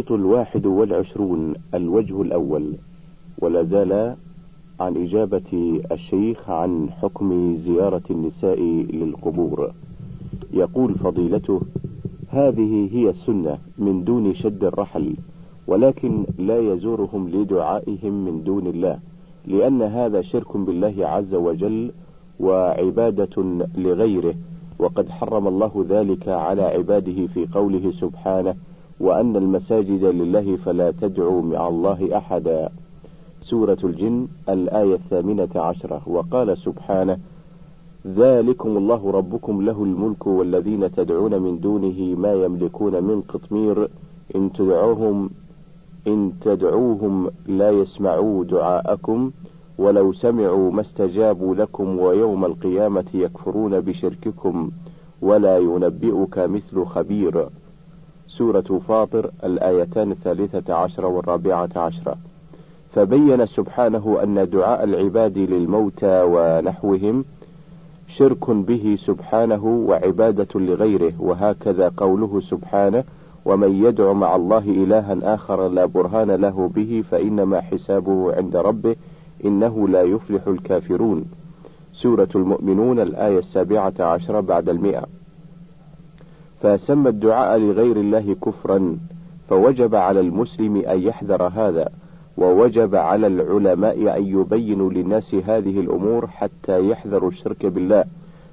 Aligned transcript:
الشريط 0.00 0.12
الواحد 0.20 0.66
والعشرون 0.66 1.54
الوجه 1.74 2.22
الأول. 2.22 2.74
ولا 3.38 3.62
زال 3.62 4.16
عن 4.80 4.96
إجابة 4.96 5.80
الشيخ 5.92 6.50
عن 6.50 6.90
حكم 6.90 7.56
زيارة 7.56 8.02
النساء 8.10 8.60
للقبور. 8.92 9.72
يقول 10.52 10.94
فضيلته 10.94 11.60
هذه 12.28 12.88
هي 12.92 13.10
السنة 13.10 13.58
من 13.78 14.04
دون 14.04 14.34
شد 14.34 14.64
الرحل 14.64 15.16
ولكن 15.66 16.24
لا 16.38 16.58
يزورهم 16.58 17.28
لدعائهم 17.28 18.24
من 18.24 18.44
دون 18.44 18.66
الله 18.66 18.98
لأن 19.46 19.82
هذا 19.82 20.22
شرك 20.22 20.56
بالله 20.56 21.06
عز 21.06 21.34
وجل 21.34 21.92
وعبادة 22.40 23.66
لغيره 23.76 24.34
وقد 24.78 25.08
حرم 25.08 25.48
الله 25.48 25.86
ذلك 25.88 26.28
على 26.28 26.62
عباده 26.62 27.26
في 27.26 27.46
قوله 27.46 27.90
سبحانه 27.90 28.54
وأن 29.00 29.36
المساجد 29.36 30.04
لله 30.04 30.56
فلا 30.56 30.90
تدعوا 30.90 31.42
مع 31.42 31.68
الله 31.68 32.16
أحدا. 32.16 32.68
سورة 33.42 33.78
الجن 33.84 34.28
الآية 34.48 34.94
الثامنة 34.94 35.48
عشرة. 35.56 36.02
وقال 36.06 36.58
سبحانه 36.58 37.18
ذلكم 38.06 38.76
الله 38.76 39.10
ربكم 39.10 39.62
له 39.62 39.84
الملك 39.84 40.26
والذين 40.26 40.92
تدعون 40.92 41.42
من 41.42 41.60
دونه 41.60 42.14
ما 42.18 42.32
يملكون 42.32 43.04
من 43.04 43.20
قطمير. 43.20 43.88
إن 44.36 44.52
تدعوهم 44.52 45.30
إن 46.06 46.32
تدعوهم 46.40 47.30
لا 47.46 47.70
يسمعوا 47.70 48.44
دعاءكم 48.44 49.30
ولو 49.78 50.12
سمعوا 50.12 50.70
ما 50.70 50.80
استجابوا 50.80 51.54
لكم 51.54 51.98
ويوم 51.98 52.44
القيامة 52.44 53.04
يكفرون 53.14 53.80
بشرككم 53.80 54.70
ولا 55.22 55.58
ينبئك 55.58 56.38
مثل 56.38 56.84
خبير. 56.84 57.48
سورة 58.40 58.80
فاطر 58.88 59.30
الآيتان 59.44 60.10
الثالثة 60.10 60.74
عشرة 60.74 61.06
والرابعة 61.06 61.68
عشرة 61.76 62.16
فبين 62.92 63.46
سبحانه 63.46 64.18
أن 64.22 64.50
دعاء 64.50 64.84
العباد 64.84 65.38
للموتى 65.38 66.22
ونحوهم 66.22 67.24
شرك 68.08 68.50
به 68.50 68.98
سبحانه 69.06 69.64
وعبادة 69.64 70.60
لغيره 70.60 71.12
وهكذا 71.18 71.92
قوله 71.96 72.40
سبحانه 72.40 73.04
ومن 73.44 73.84
يدع 73.84 74.12
مع 74.12 74.36
الله 74.36 74.64
إلها 74.68 75.34
آخر 75.34 75.68
لا 75.68 75.84
برهان 75.84 76.30
له 76.30 76.68
به 76.74 77.04
فإنما 77.10 77.60
حسابه 77.60 78.34
عند 78.34 78.56
ربه 78.56 78.96
إنه 79.44 79.88
لا 79.88 80.02
يفلح 80.02 80.46
الكافرون. 80.46 81.24
سورة 81.92 82.28
المؤمنون 82.34 83.00
الآية 83.00 83.38
السابعة 83.38 83.94
عشرة 84.00 84.40
بعد 84.40 84.68
المئة. 84.68 85.19
فسمى 86.62 87.08
الدعاء 87.08 87.58
لغير 87.58 87.96
الله 87.96 88.34
كفرا 88.34 88.96
فوجب 89.48 89.94
على 89.94 90.20
المسلم 90.20 90.76
أن 90.76 91.02
يحذر 91.02 91.42
هذا 91.42 91.88
ووجب 92.36 92.94
على 92.94 93.26
العلماء 93.26 94.16
أن 94.16 94.24
يبينوا 94.26 94.90
للناس 94.90 95.34
هذه 95.34 95.80
الأمور 95.80 96.26
حتى 96.26 96.88
يحذروا 96.88 97.30
الشرك 97.30 97.66
بالله. 97.66 98.04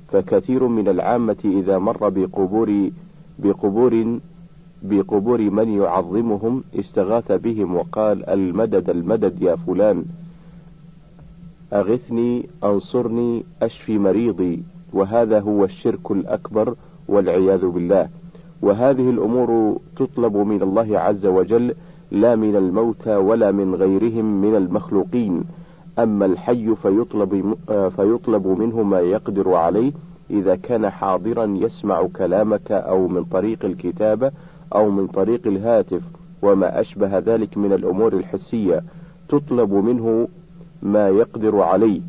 فكثير 0.08 0.68
من 0.68 0.88
العامة 0.88 1.38
إذا 1.46 1.78
مر 1.78 2.10
بقبور 2.10 2.90
بقبور 3.40 4.20
بقبور 4.84 5.42
من 5.42 5.70
يعظمهم 5.70 6.64
استغاث 6.80 7.32
بهم 7.32 7.76
وقال 7.76 8.30
المدد 8.30 8.90
المدد 8.90 9.42
يا 9.42 9.56
فلان 9.56 10.06
أغثني 11.74 12.50
أنصرني 12.64 13.44
أشفي 13.62 13.98
مريضي 13.98 14.64
وهذا 14.94 15.40
هو 15.40 15.66
الشرك 15.66 16.12
الأكبر 16.12 16.76
والعياذ 17.08 17.68
بالله. 17.68 18.10
وهذه 18.62 19.10
الأمور 19.10 19.80
تطلب 19.98 20.38
من 20.38 20.62
الله 20.62 21.00
عز 21.00 21.26
وجل 21.26 21.76
لا 22.12 22.36
من 22.36 22.56
الموتى 22.56 23.16
ولا 23.16 23.52
من 23.52 23.76
غيرهم 23.76 24.42
من 24.42 24.56
المخلوقين. 24.56 25.44
أما 26.00 26.26
الحي 26.26 26.76
فيطلب, 26.76 27.56
فيطلب 27.96 28.48
منه 28.48 28.84
ما 28.84 29.00
يقدر 29.00 29.54
عليه 29.54 29.92
إذا 30.30 30.56
كان 30.56 30.90
حاضرا 30.90 31.46
يسمع 31.46 32.08
كلامك 32.08 32.72
أو 32.72 33.08
من 33.08 33.24
طريق 33.24 33.66
الكتابة 33.66 34.32
أو 34.76 34.90
من 34.90 35.08
طريق 35.08 35.48
الهاتف. 35.48 36.02
وما 36.42 36.80
أشبه 36.80 37.20
ذلك 37.20 37.58
من 37.58 37.74
الأمور 37.74 38.14
الحسية. 38.14 38.84
تطلب 39.30 39.74
منه 39.74 40.28
ما 40.82 41.10
يقدر 41.10 41.62
عليه. 41.62 42.02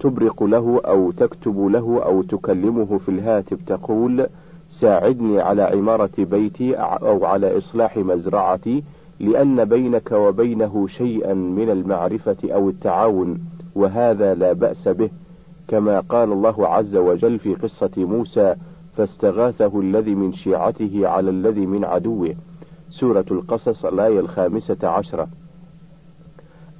تبرق 0.00 0.42
له 0.42 0.80
أو 0.84 1.10
تكتب 1.10 1.66
له 1.66 2.02
أو 2.04 2.22
تكلمه 2.22 2.98
في 2.98 3.08
الهاتف 3.08 3.58
تقول 3.66 4.26
ساعدني 4.68 5.40
على 5.40 5.62
عمارة 5.62 6.10
بيتي 6.18 6.74
أو 6.74 7.24
على 7.24 7.58
إصلاح 7.58 7.96
مزرعتي 7.96 8.84
لأن 9.20 9.64
بينك 9.64 10.12
وبينه 10.12 10.86
شيئا 10.86 11.34
من 11.34 11.70
المعرفة 11.70 12.36
أو 12.44 12.68
التعاون 12.68 13.40
وهذا 13.74 14.34
لا 14.34 14.52
بأس 14.52 14.88
به. 14.88 15.10
كما 15.68 16.00
قال 16.00 16.32
الله 16.32 16.68
عز 16.68 16.96
وجل 16.96 17.38
في 17.38 17.54
قصة 17.54 17.90
موسى 17.96 18.54
فاستغاثه 18.96 19.80
الذي 19.80 20.14
من 20.14 20.32
شيعته 20.32 21.08
على 21.08 21.30
الذي 21.30 21.66
من 21.66 21.84
عدوه. 21.84 22.34
سورة 22.90 23.24
القصص 23.30 23.84
الآية 23.84 24.20
الخامسة 24.20 24.88
عشرة. 24.88 25.28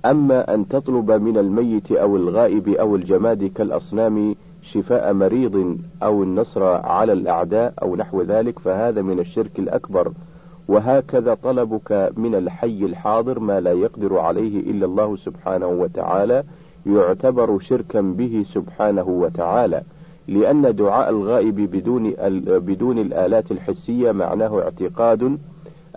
أما 0.06 0.54
أن 0.54 0.68
تطلب 0.68 1.10
من 1.10 1.38
الميت 1.38 1.92
أو 1.92 2.16
الغائب 2.16 2.68
أو 2.68 2.96
الجماد 2.96 3.44
كالأصنام 3.44 4.34
شفاء 4.62 5.12
مريض 5.12 5.78
أو 6.02 6.22
النصر 6.22 6.62
على 6.64 7.12
الأعداء 7.12 7.74
أو 7.82 7.96
نحو 7.96 8.22
ذلك 8.22 8.58
فهذا 8.58 9.02
من 9.02 9.18
الشرك 9.18 9.58
الأكبر. 9.58 10.12
وهكذا 10.68 11.34
طلبك 11.34 12.12
من 12.16 12.34
الحي 12.34 12.84
الحاضر 12.84 13.38
ما 13.38 13.60
لا 13.60 13.72
يقدر 13.72 14.18
عليه 14.18 14.60
إلا 14.70 14.86
الله 14.86 15.16
سبحانه 15.16 15.66
وتعالى 15.66 16.44
يعتبر 16.86 17.58
شركا 17.58 18.00
به 18.00 18.44
سبحانه 18.54 19.08
وتعالى. 19.08 19.82
لأن 20.28 20.74
دعاء 20.76 21.10
الغائب 21.10 21.56
بدون 21.56 22.12
بدون 22.46 22.98
الآلات 22.98 23.52
الحسية 23.52 24.12
معناه 24.12 24.60
اعتقاد 24.60 25.38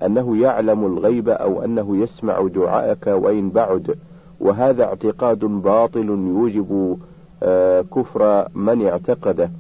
أنه 0.04 0.38
يعلم 0.38 0.86
الغيب 0.86 1.30
أو 1.30 1.64
أنه 1.64 1.98
يسمع 1.98 2.48
دعاءك 2.48 3.08
وإن 3.08 3.50
بعد. 3.50 3.96
وهذا 4.40 4.84
اعتقاد 4.84 5.40
باطل 5.40 6.10
يوجب 6.10 6.98
كفر 7.96 8.48
من 8.56 8.88
اعتقده. 8.88 9.52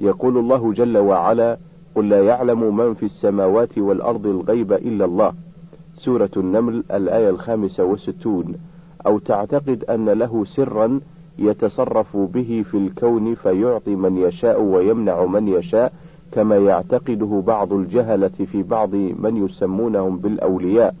يقول 0.00 0.38
الله 0.38 0.72
جل 0.72 0.98
وعلا 0.98 1.56
قل 1.94 2.08
لا 2.08 2.22
يعلم 2.22 2.76
من 2.76 2.94
في 2.94 3.02
السماوات 3.02 3.78
والأرض 3.78 4.26
الغيب 4.26 4.72
إلا 4.72 5.04
الله. 5.04 5.32
سورة 5.94 6.30
النمل 6.36 6.84
الآية 6.92 7.30
الخامسة 7.30 7.84
والستون. 7.84 8.54
أو 9.06 9.18
تعتقد 9.18 9.84
أن 9.84 10.08
له 10.10 10.44
سرا 10.44 11.00
يتصرف 11.38 12.16
به 12.16 12.64
في 12.70 12.76
الكون 12.76 13.34
فيعطي 13.34 13.94
من 13.94 14.16
يشاء 14.16 14.62
ويمنع 14.62 15.24
من 15.24 15.48
يشاء. 15.48 15.92
كما 16.32 16.56
يعتقده 16.56 17.42
بعض 17.46 17.72
الجهلة 17.72 18.28
في 18.28 18.62
بعض 18.62 18.94
من 18.94 19.36
يسمونهم 19.44 20.18
بالأولياء. 20.18 20.94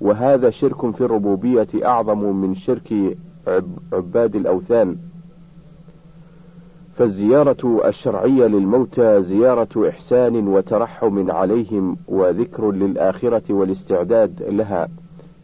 وهذا 0.00 0.50
شرك 0.50 0.90
في 0.90 1.00
الربوبية 1.00 1.68
أعظم 1.84 2.36
من 2.36 2.54
شرك 2.54 3.16
عباد 3.92 4.36
الأوثان. 4.36 4.96
فالزيارة 6.94 7.80
الشرعية 7.88 8.46
للموتى 8.46 9.22
زيارة 9.22 9.88
إحسان 9.88 10.48
وترحم 10.48 11.30
عليهم 11.30 11.96
وذكر 12.08 12.70
للآخرة 12.70 13.42
والاستعداد 13.50 14.42
لها. 14.42 14.88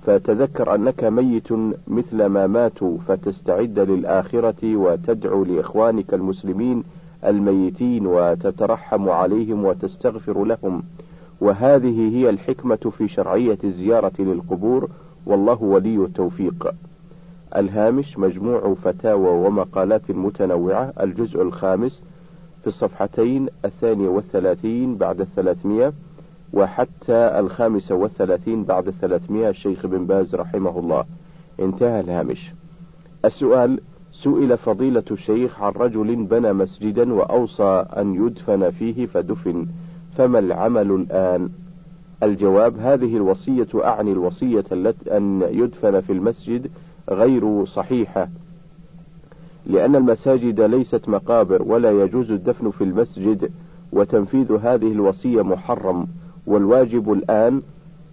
فتذكر 0.07 0.75
أنك 0.75 1.05
ميت 1.05 1.53
مثل 1.89 2.27
ما 2.27 2.47
ماتوا 2.47 2.99
فتستعد 3.09 3.79
للآخرة 3.79 4.77
وتدعو 4.77 5.45
لإخوانك 5.45 6.15
المسلمين 6.15 6.85
الميتين 7.25 8.07
وتترحم 8.07 9.09
عليهم 9.09 9.65
وتستغفر 9.65 10.45
لهم. 10.45 10.83
وهذه 11.41 12.17
هي 12.17 12.31
الحكمة 12.31 12.93
في 12.99 13.09
شرعية 13.09 13.59
الزيارة 13.65 14.13
للقبور 14.19 14.89
والله 15.27 15.63
ولي 15.63 15.97
التوفيق. 15.97 16.75
الهامش 17.57 18.19
مجموع 18.19 18.75
فتاوى 18.85 19.47
ومقالات 19.47 20.11
متنوعة. 20.11 20.93
الجزء 21.01 21.43
الخامس 21.43 22.03
في 22.61 22.67
الصفحتين 22.67 23.49
الثانية 23.65 24.09
والثلاثين 24.09 24.97
بعد 24.97 25.21
الثلاثمية 25.21 25.93
وحتى 26.53 27.39
الخامسة 27.39 27.95
والثلاثين 27.95 28.65
بعد 28.65 28.89
الثلاثمية 28.89 29.49
الشيخ 29.49 29.87
بن 29.87 30.07
باز 30.07 30.35
رحمه 30.35 30.79
الله. 30.79 31.05
انتهى 31.61 32.01
الهامش. 32.01 32.53
السؤال 33.25 33.81
سئل 34.13 34.59
فضيلة 34.59 35.05
الشيخ 35.11 35.63
عن 35.63 35.73
رجل 35.73 36.25
بنى 36.25 36.53
مسجدا 36.53 37.13
وأوصى 37.13 37.85
أن 37.97 38.27
يدفن 38.27 38.71
فيه 38.71 39.07
فدفن 39.07 39.67
فما 40.17 40.39
العمل 40.39 40.91
الآن؟ 40.91 41.49
الجواب 42.23 42.79
هذه 42.79 43.17
الوصية 43.17 43.69
أعني 43.75 44.13
الوصية 44.13 44.65
التي 44.73 45.17
أن 45.17 45.43
يدفن 45.51 46.01
في 46.01 46.13
المسجد 46.13 46.71
غير 47.11 47.65
صحيحة 47.65 48.29
لأن 49.67 49.97
المساجد 49.97 50.61
ليست 50.61 51.09
مقابر 51.09 51.63
ولا 51.63 51.91
يجوز 52.03 52.31
الدفن 52.31 52.71
في 52.71 52.85
المسجد 52.85 53.51
وتنفيذ 53.93 54.53
هذه 54.53 54.93
الوصية 54.93 55.43
محرم 55.43 56.07
والواجب 56.47 57.13
الآن 57.13 57.63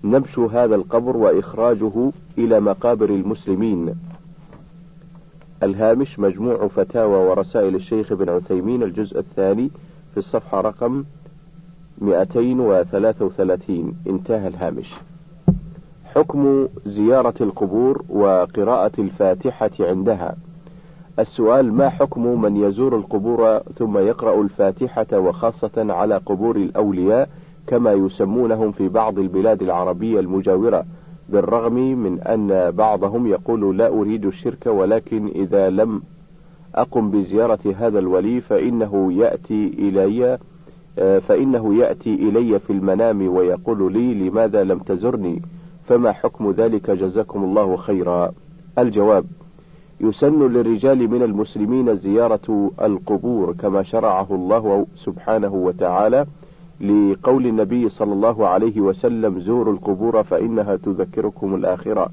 نبش 0.04 0.40
هذا 0.40 0.76
القبر 0.76 1.18
وإخراجه 1.18 2.12
إلى 2.38 2.60
مقابر 2.60 3.10
المسلمين. 3.10 3.96
الهامش 5.64 6.20
مجموع 6.20 6.68
فتاوى 6.68 7.30
ورسائل 7.30 7.76
الشيخ 7.76 8.12
ابن 8.12 8.30
عثيمين 8.30 8.84
الجزء 8.84 9.20
الثاني 9.20 9.72
في 10.12 10.18
الصفحة 10.18 10.62
رقم 10.62 11.04
233 12.02 13.94
انتهى 14.08 14.48
الهامش. 14.48 14.94
حكم 16.16 16.68
زيارة 16.86 17.34
القبور 17.42 18.04
وقراءة 18.10 18.92
الفاتحة 19.00 19.72
عندها. 19.80 20.36
السؤال 21.20 21.74
ما 21.74 21.90
حكم 21.90 22.42
من 22.42 22.58
يزور 22.58 22.96
القبور 22.96 23.60
ثم 23.60 23.98
يقرأ 23.98 24.42
الفاتحة 24.42 25.08
وخاصة 25.14 25.72
على 25.94 26.18
قبور 26.18 26.56
الأولياء 26.56 27.30
كما 27.68 27.92
يسمونهم 27.94 28.72
في 28.72 28.88
بعض 28.88 29.20
البلاد 29.20 29.62
العربية 29.62 30.20
المجاورة؟ 30.20 30.86
بالرغم 31.32 31.74
من 31.74 32.20
أن 32.20 32.72
بعضهم 32.72 33.28
يقول 33.28 33.78
لا 33.78 33.88
أريد 33.88 34.26
الشرك 34.26 34.66
ولكن 34.66 35.28
إذا 35.28 35.70
لم 35.70 36.02
أقم 36.76 37.12
بزيارة 37.12 37.76
هذا 37.78 38.00
الولي 38.00 38.42
فإنه 38.42 39.14
يأتي 39.14 39.74
إلي 39.80 40.38
فإنه 41.22 41.76
يأتي 41.76 42.14
إلي 42.14 42.60
في 42.60 42.74
المنام 42.74 43.36
ويقول 43.36 43.94
لي 43.94 44.14
لماذا 44.14 44.64
لم 44.64 44.80
تزرني؟ 44.80 45.42
فما 45.88 46.12
حكم 46.12 46.52
ذلك؟ 46.52 46.92
جزاكم 46.92 47.44
الله 47.44 47.78
خيرا. 47.78 48.32
الجواب 48.78 49.26
يسن 50.02 50.48
للرجال 50.48 51.08
من 51.08 51.24
المسلمين 51.24 51.96
زيارة 51.96 52.72
القبور 52.82 53.54
كما 53.54 53.84
شرعه 53.84 54.28
الله 54.32 54.88
سبحانه 54.96 55.54
وتعالى 55.54 56.26
لقول 56.82 57.46
النبي 57.48 57.90
صلى 57.90 58.14
الله 58.14 58.48
عليه 58.48 58.82
وسلم 58.82 59.40
زوروا 59.40 59.74
القبور 59.74 60.24
فإنها 60.24 60.76
تذكركم 60.76 61.56
الآخرة. 61.56 62.10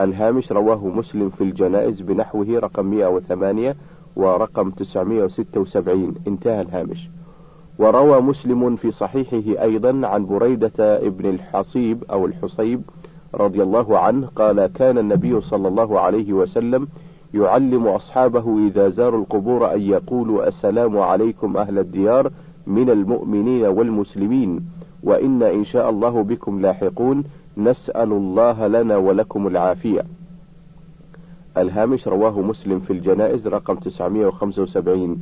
الهامش 0.00 0.52
رواه 0.52 0.88
مسلم 0.88 1.30
في 1.30 1.44
الجنائز 1.44 2.00
بنحوه 2.00 2.58
رقم 2.58 2.86
108 2.86 3.76
ورقم 4.16 4.70
976 4.70 6.14
انتهى 6.28 6.60
الهامش. 6.60 7.10
وروى 7.78 8.20
مسلم 8.20 8.76
في 8.76 8.90
صحيحه 8.90 9.62
أيضا 9.62 10.06
عن 10.06 10.26
بريدة 10.26 11.06
ابن 11.06 11.30
الحصيب 11.30 12.04
أو 12.10 12.26
الحصيب 12.26 12.82
رضي 13.34 13.62
الله 13.62 13.98
عنه 13.98 14.26
قال 14.36 14.66
كان 14.66 14.98
النبي 14.98 15.40
صلى 15.40 15.68
الله 15.68 16.00
عليه 16.00 16.32
وسلم 16.32 16.88
يعلم 17.34 17.86
أصحابه 17.86 18.66
إذا 18.66 18.88
زاروا 18.88 19.20
القبور 19.20 19.74
أن 19.74 19.80
يقولوا 19.80 20.48
السلام 20.48 20.98
عليكم 20.98 21.56
أهل 21.56 21.78
الديار 21.78 22.30
من 22.66 22.90
المؤمنين 22.90 23.64
والمسلمين 23.66 24.60
وإن 25.02 25.42
إن 25.42 25.64
شاء 25.64 25.90
الله 25.90 26.22
بكم 26.22 26.60
لاحقون 26.60 27.24
نسأل 27.56 28.12
الله 28.12 28.66
لنا 28.66 28.96
ولكم 28.96 29.46
العافية. 29.46 30.04
الهامش 31.56 32.08
رواه 32.08 32.40
مسلم 32.40 32.80
في 32.80 32.92
الجنائز 32.92 33.48
رقم 33.48 33.74
975 33.74 35.18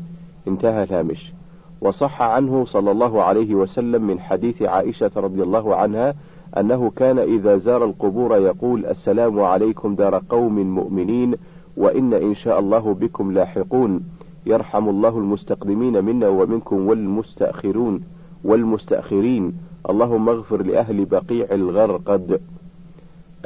انتهى 0.49 0.83
الهامش. 0.83 1.33
وصح 1.81 2.23
عنه 2.23 2.65
صلى 2.65 2.91
الله 2.91 3.23
عليه 3.23 3.55
وسلم 3.55 4.07
من 4.07 4.21
حديث 4.21 4.63
عائشة 4.63 5.11
رضي 5.17 5.43
الله 5.43 5.77
عنها 5.77 6.15
أنه 6.57 6.91
كان 6.91 7.19
إذا 7.19 7.57
زار 7.57 7.85
القبور 7.85 8.37
يقول 8.37 8.87
السلام 8.87 9.41
عليكم 9.41 9.95
دار 9.95 10.23
قوم 10.29 10.75
مؤمنين 10.75 11.35
وإن 11.77 12.15
إن 12.15 12.35
شاء 12.35 12.59
الله 12.59 12.95
بكم 12.95 13.33
لاحقون. 13.33 14.18
يرحم 14.47 14.89
الله 14.89 15.19
المستقدمين 15.19 16.05
منا 16.05 16.29
ومنكم 16.29 16.89
والمستأخرون 16.89 18.05
والمستأخرين. 18.45 19.53
اللهم 19.91 20.29
اغفر 20.29 20.63
لأهل 20.63 21.05
بقيع 21.05 21.47
الغرقد. 21.53 22.41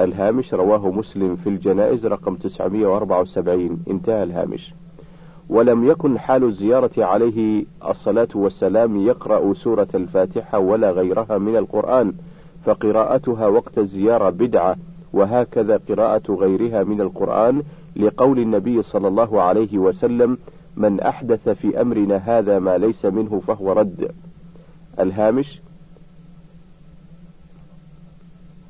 الهامش 0.01 0.53
رواه 0.53 0.91
مسلم 0.91 1.35
في 1.35 1.49
الجنائز 1.49 2.05
رقم 2.05 2.35
974 2.35 3.83
انتهى 3.89 4.23
الهامش. 4.23 4.73
ولم 5.49 5.83
يكن 5.83 6.19
حال 6.19 6.43
الزيارة 6.43 6.91
عليه 6.97 7.65
الصلاة 7.89 8.27
والسلام 8.35 8.97
يقرأ 8.97 9.53
سورة 9.53 9.87
الفاتحة 9.95 10.59
ولا 10.59 10.91
غيرها 10.91 11.37
من 11.37 11.55
القرآن 11.55 12.13
فقراءتها 12.65 13.47
وقت 13.47 13.77
الزيارة 13.77 14.29
بدعة 14.29 14.75
وهكذا 15.13 15.79
قراءة 15.89 16.31
غيرها 16.33 16.83
من 16.83 17.01
القرآن 17.01 17.63
لقول 17.95 18.39
النبي 18.39 18.81
صلى 18.81 19.07
الله 19.07 19.41
عليه 19.41 19.77
وسلم 19.77 20.37
من 20.77 20.99
أحدث 20.99 21.49
في 21.49 21.81
أمرنا 21.81 22.17
هذا 22.17 22.59
ما 22.59 22.77
ليس 22.77 23.05
منه 23.05 23.41
فهو 23.47 23.71
رد. 23.71 24.11
الهامش 24.99 25.61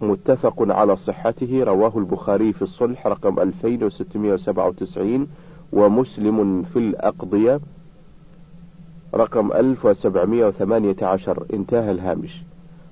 متفق 0.02 0.56
على 0.60 0.96
صحته 0.96 1.64
رواه 1.64 1.98
البخاري 1.98 2.54
في 2.54 2.62
الصلح 2.62 3.08
رقم 3.08 3.40
2697 3.40 5.28
ومسلم 5.74 6.64
في 6.64 6.80
الأقضية 6.80 7.60
رقم 9.16 9.52
1718 9.52 11.46
انتهى 11.54 11.92
الهامش. 11.92 12.44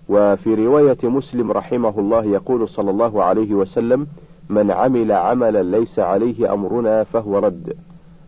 وفي 0.10 0.56
رواية 0.56 0.98
مسلم 1.04 1.52
رحمه 1.52 2.00
الله 2.00 2.26
يقول 2.26 2.70
صلى 2.70 2.92
الله 2.92 3.24
عليه 3.24 3.54
وسلم 3.54 4.08
من 4.50 4.72
عمل 4.72 5.12
عملا 5.12 5.64
ليس 5.64 6.00
عليه 6.00 6.54
أمرنا 6.54 7.04
فهو 7.04 7.40
رد. 7.40 7.78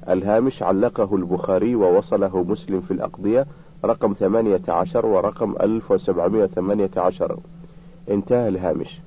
الهامش 0.09 0.63
علقه 0.63 1.15
البخاري 1.15 1.75
ووصله 1.75 2.43
مسلم 2.43 2.81
في 2.81 2.91
الأقضية 2.91 3.45
رقم 3.85 4.13
18 4.13 5.05
ورقم 5.05 5.55
1718 5.61 7.37
انتهى 8.11 8.47
الهامش. 8.47 9.01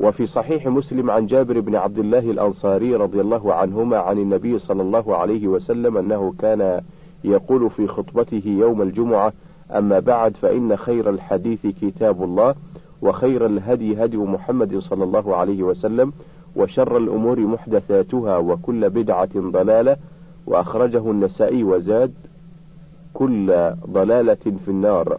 وفي 0.00 0.26
صحيح 0.26 0.66
مسلم 0.66 1.10
عن 1.10 1.26
جابر 1.26 1.60
بن 1.60 1.74
عبد 1.76 1.98
الله 1.98 2.18
الأنصاري 2.18 2.96
رضي 2.96 3.20
الله 3.20 3.54
عنهما 3.54 3.98
عن 3.98 4.18
النبي 4.18 4.58
صلى 4.58 4.82
الله 4.82 5.16
عليه 5.16 5.46
وسلم 5.48 5.96
أنه 5.96 6.34
كان 6.38 6.80
يقول 7.24 7.70
في 7.70 7.86
خطبته 7.86 8.42
يوم 8.46 8.82
الجمعة 8.82 9.32
أما 9.70 9.98
بعد 9.98 10.36
فإن 10.36 10.76
خير 10.76 11.10
الحديث 11.10 11.66
كتاب 11.66 12.22
الله 12.22 12.54
وخير 13.02 13.46
الهدي 13.46 14.04
هدي 14.04 14.16
محمد 14.16 14.78
صلى 14.78 15.04
الله 15.04 15.36
عليه 15.36 15.62
وسلم 15.62 16.12
وشر 16.56 16.96
الأمور 16.96 17.40
محدثاتها 17.40 18.36
وكل 18.38 18.90
بدعة 18.90 19.30
ضلالة 19.36 19.96
وأخرجه 20.46 21.10
النسائي 21.10 21.64
وزاد 21.64 22.14
كل 23.14 23.72
ضلالة 23.90 24.34
في 24.34 24.68
النار. 24.68 25.18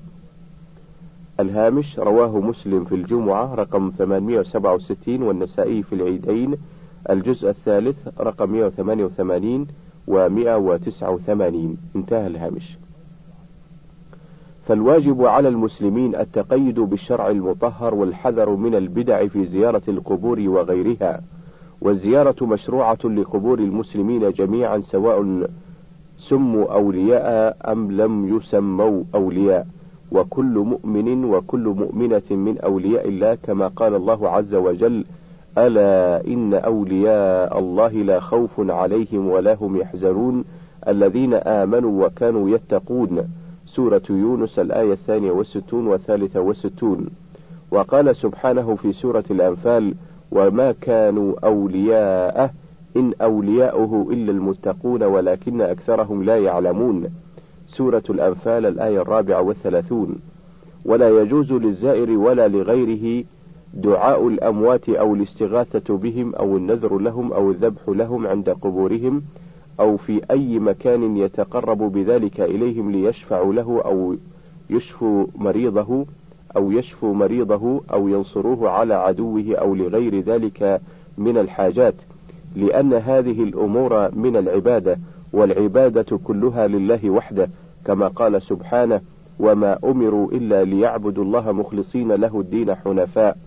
الهامش 1.40 2.00
رواه 2.00 2.40
مسلم 2.40 2.86
في 2.86 2.96
الجمعة 2.96 3.56
رقم 3.56 3.92
867 3.98 5.24
والنسائي 5.24 5.84
في 5.84 5.96
العيدين 5.96 6.58
الجزء 7.10 7.50
الثالث 7.50 8.08
رقم 8.20 8.52
188 8.52 9.68
و 10.08 10.30
189 10.30 11.78
انتهى 11.96 12.28
الهامش. 12.28 12.78
فالواجب 14.68 15.26
على 15.26 15.48
المسلمين 15.48 16.16
التقيد 16.16 16.80
بالشرع 16.80 17.28
المطهر 17.28 17.96
والحذر 17.96 18.50
من 18.50 18.76
البدع 18.76 19.28
في 19.28 19.46
زيارة 19.46 19.82
القبور 19.88 20.40
وغيرها. 20.40 21.22
والزيارة 21.84 22.46
مشروعة 22.46 22.98
لقبور 23.06 23.60
المسلمين 23.60 24.32
جميعا 24.32 24.82
سواء 24.82 25.48
سموا 26.18 26.74
أولياء 26.74 27.58
أم 27.72 27.92
لم 27.92 28.38
يسموا 28.38 29.04
أولياء. 29.16 29.68
وكل 30.12 30.60
مؤمن 30.60 31.26
وكل 31.26 31.68
مؤمنة 31.78 32.22
من 32.32 32.58
أولياء 32.58 33.08
الله 33.08 33.36
كما 33.36 33.68
قال 33.68 33.96
الله 33.96 34.30
عز 34.30 34.56
وجل 34.56 35.06
ألا 35.58 36.28
إن 36.28 36.54
أولياء 36.54 37.60
الله 37.60 37.92
لا 37.92 38.20
خوف 38.20 38.52
عليهم 38.60 39.28
ولا 39.30 39.54
هم 39.62 39.78
يحزنون 39.78 40.44
الذين 40.88 41.34
آمنوا 41.34 42.06
وكانوا 42.06 42.50
يتقون. 42.50 43.24
سورة 43.66 44.02
يونس 44.10 44.60
الآية 44.60 44.94
الثانية 44.94 45.32
والستون 45.32 45.88
والثالثة 45.88 46.40
والستون. 46.40 47.06
وقال 47.72 48.16
سبحانه 48.16 48.76
في 48.76 48.94
سورة 48.94 49.24
الأنفال 49.32 49.94
وما 50.36 50.72
كانوا 50.72 51.34
أولياءه 51.44 52.52
إن 52.98 53.14
أولياؤه 53.22 54.08
إلا 54.12 54.32
المتقون 54.32 55.04
ولكن 55.04 55.62
أكثرهم 55.62 56.24
لا 56.24 56.38
يعلمون. 56.38 57.10
سورة 57.68 58.04
الأنفال 58.10 58.66
الآية 58.66 59.02
الرابعة 59.02 59.42
والثلاثون. 59.42 60.16
ولا 60.86 61.10
يجوز 61.22 61.52
للزائر 61.52 62.12
ولا 62.12 62.48
لغيره 62.48 63.26
دعاء 63.74 64.28
الأموات 64.28 64.90
أو 64.90 65.16
الاستغاثة 65.16 65.98
بهم 65.98 66.36
أو 66.36 66.58
النذر 66.58 66.98
لهم 66.98 67.34
أو 67.34 67.52
الذبح 67.52 67.82
لهم 67.88 68.28
عند 68.28 68.50
قبورهم 68.50 69.24
أو 69.80 69.98
في 69.98 70.22
أي 70.32 70.60
مكان 70.60 71.18
يتقرب 71.18 71.78
بذلك 71.78 72.42
إليهم 72.42 72.92
ليشفعوا 72.92 73.54
له 73.54 73.82
أو 73.86 74.16
يشفوا 74.70 75.26
مريضه. 75.36 76.06
أو 76.56 76.72
يشفوا 76.72 77.14
مريضه 77.14 77.82
أو 77.94 78.08
ينصروه 78.08 78.70
على 78.70 78.94
عدوه 78.94 79.56
أو 79.56 79.76
لغير 79.76 80.20
ذلك 80.20 80.82
من 81.18 81.38
الحاجات 81.38 81.96
لأن 82.56 82.94
هذه 82.94 83.44
الأمور 83.44 84.16
من 84.16 84.38
العبادة 84.38 85.00
والعبادة 85.34 86.18
كلها 86.24 86.68
لله 86.68 87.10
وحده 87.10 87.50
كما 87.86 88.08
قال 88.08 88.42
سبحانه 88.42 89.02
وما 89.40 89.80
أمروا 89.84 90.32
إلا 90.32 90.64
ليعبدوا 90.64 91.24
الله 91.24 91.52
مخلصين 91.52 92.12
له 92.12 92.40
الدين 92.40 92.76
حنفاء 92.76 93.38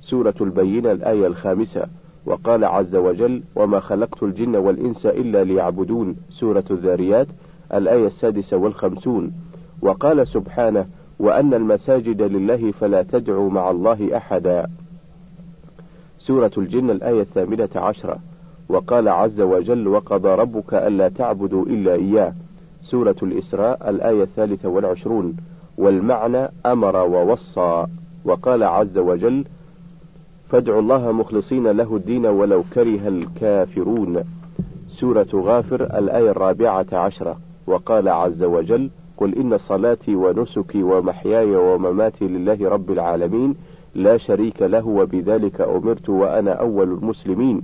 سورة 0.00 0.34
البينة 0.40 0.92
الآية 0.92 1.26
الخامسة. 1.26 1.86
وقال 2.26 2.64
عز 2.64 2.96
وجل 2.96 3.42
وما 3.56 3.80
خلقت 3.80 4.22
الجن 4.22 4.56
والإنس 4.56 5.06
إلا 5.06 5.44
ليعبدون 5.44 6.16
سورة 6.30 6.64
الذاريات 6.70 7.26
الآية 7.74 8.06
السادسة 8.06 8.56
والخمسون. 8.56 9.32
وقال 9.82 10.28
سبحانه 10.28 10.84
وأن 11.18 11.54
المساجد 11.54 12.22
لله 12.22 12.72
فلا 12.72 13.02
تدعوا 13.02 13.50
مع 13.50 13.70
الله 13.70 14.16
أحدا. 14.16 14.66
سورة 16.18 16.50
الجن 16.58 16.90
الآية 16.90 17.20
الثامنة 17.20 17.68
عشرة. 17.76 18.18
وقال 18.68 19.08
عز 19.08 19.40
وجل 19.40 19.88
وقضى 19.88 20.28
ربك 20.28 20.74
ألا 20.74 21.08
تعبدوا 21.08 21.64
إلا 21.66 21.92
إياه. 21.92 22.32
سورة 22.82 23.16
الإسراء 23.22 23.90
الآية 23.90 24.22
الثالثة 24.22 24.68
والعشرون. 24.68 25.36
والمعنى 25.78 26.48
أمر 26.66 26.96
ووصى. 26.96 27.86
وقال 28.24 28.62
عز 28.62 28.98
وجل 28.98 29.44
فادعوا 30.48 30.80
الله 30.80 31.12
مخلصين 31.12 31.68
له 31.68 31.96
الدين 31.96 32.26
ولو 32.26 32.62
كره 32.74 33.08
الكافرون. 33.08 34.24
سورة 34.88 35.28
غافر 35.34 35.98
الآية 35.98 36.30
الرابعة 36.30 36.86
عشرة. 36.92 37.36
وقال 37.66 38.08
عز 38.08 38.42
وجل 38.42 38.90
قل 39.16 39.34
إن 39.34 39.58
صلاتي 39.58 40.16
ونسكي 40.16 40.82
ومحياي 40.82 41.56
ومماتي 41.56 42.28
لله 42.28 42.68
رب 42.68 42.90
العالمين 42.90 43.54
لا 43.94 44.16
شريك 44.16 44.62
له 44.62 44.86
وبذلك 44.86 45.60
أمرت 45.60 46.08
وأنا 46.08 46.52
أول 46.52 46.92
المسلمين. 46.92 47.62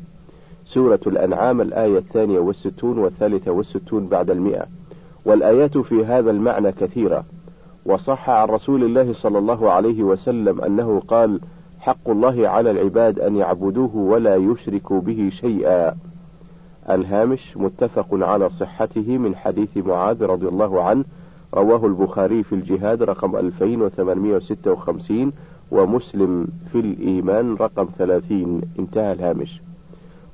سورة 0.64 1.00
الأنعام 1.06 1.60
الآية 1.60 1.98
الثانية 1.98 2.38
والستون 2.38 2.98
والثالثة 2.98 3.52
والستون 3.52 4.06
بعد 4.06 4.30
المئة. 4.30 4.66
والآيات 5.24 5.78
في 5.78 6.04
هذا 6.04 6.30
المعنى 6.30 6.72
كثيرة. 6.72 7.24
وصح 7.86 8.30
عن 8.30 8.48
رسول 8.48 8.84
الله 8.84 9.12
صلى 9.12 9.38
الله 9.38 9.70
عليه 9.70 10.02
وسلم 10.02 10.60
أنه 10.60 11.00
قال 11.08 11.40
حق 11.80 12.08
الله 12.08 12.48
على 12.48 12.70
العباد 12.70 13.18
أن 13.18 13.36
يعبدوه 13.36 13.96
ولا 13.96 14.36
يشركوا 14.36 15.00
به 15.00 15.30
شيئا. 15.32 15.94
الهامش 16.90 17.56
متفق 17.56 18.06
على 18.12 18.50
صحته 18.50 19.18
من 19.18 19.36
حديث 19.36 19.76
معاذ 19.76 20.24
رضي 20.24 20.48
الله 20.48 20.82
عنه 20.82 21.04
رواه 21.54 21.86
البخاري 21.86 22.42
في 22.42 22.54
الجهاد 22.54 23.02
رقم 23.02 23.36
2856 23.36 25.32
ومسلم 25.70 26.46
في 26.72 26.78
الإيمان 26.78 27.54
رقم 27.54 27.88
30 27.98 28.60
انتهى 28.78 29.12
الهامش. 29.12 29.60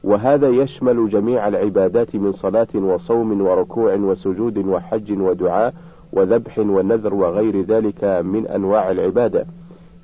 وهذا 0.04 0.48
يشمل 0.48 1.08
جميع 1.08 1.48
العبادات 1.48 2.16
من 2.16 2.32
صلاة 2.32 2.68
وصوم 2.74 3.40
وركوع 3.40 3.94
وسجود 3.94 4.58
وحج 4.58 5.20
ودعاء 5.20 5.74
وذبح 6.12 6.58
ونذر 6.58 7.14
وغير 7.14 7.62
ذلك 7.62 8.04
من 8.04 8.46
أنواع 8.46 8.90
العبادة. 8.90 9.46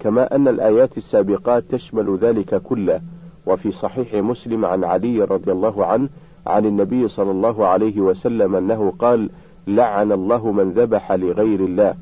كما 0.00 0.36
أن 0.36 0.48
الآيات 0.48 0.98
السابقات 0.98 1.64
تشمل 1.70 2.16
ذلك 2.16 2.62
كله. 2.62 3.00
وفي 3.46 3.70
صحيح 3.70 4.14
مسلم 4.14 4.64
عن 4.64 4.84
علي 4.84 5.24
رضي 5.24 5.52
الله 5.52 5.86
عنه 5.86 6.08
عن 6.46 6.66
النبي 6.66 7.08
صلى 7.08 7.30
الله 7.30 7.66
عليه 7.66 8.00
وسلم 8.00 8.56
أنه 8.56 8.92
قال 8.98 9.30
لعن 9.66 10.12
الله 10.12 10.52
من 10.52 10.70
ذبح 10.70 11.12
لغير 11.12 11.60
الله. 11.60 11.94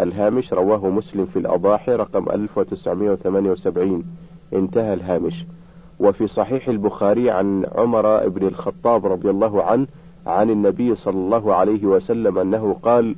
الهامش 0.00 0.52
رواه 0.52 0.88
مسلم 0.88 1.24
في 1.26 1.38
الأضاحي 1.38 1.92
رقم 1.92 2.30
1978 2.30 4.04
انتهى 4.52 4.94
الهامش. 4.94 5.46
وفي 6.00 6.26
صحيح 6.26 6.68
البخاري 6.68 7.30
عن 7.30 7.66
عمر 7.74 8.28
بن 8.28 8.46
الخطاب 8.46 9.06
رضي 9.06 9.30
الله 9.30 9.62
عنه 9.62 9.86
عن 10.26 10.50
النبي 10.50 10.94
صلى 10.94 11.14
الله 11.14 11.54
عليه 11.54 11.86
وسلم 11.86 12.38
أنه 12.38 12.72
قال 12.82 13.16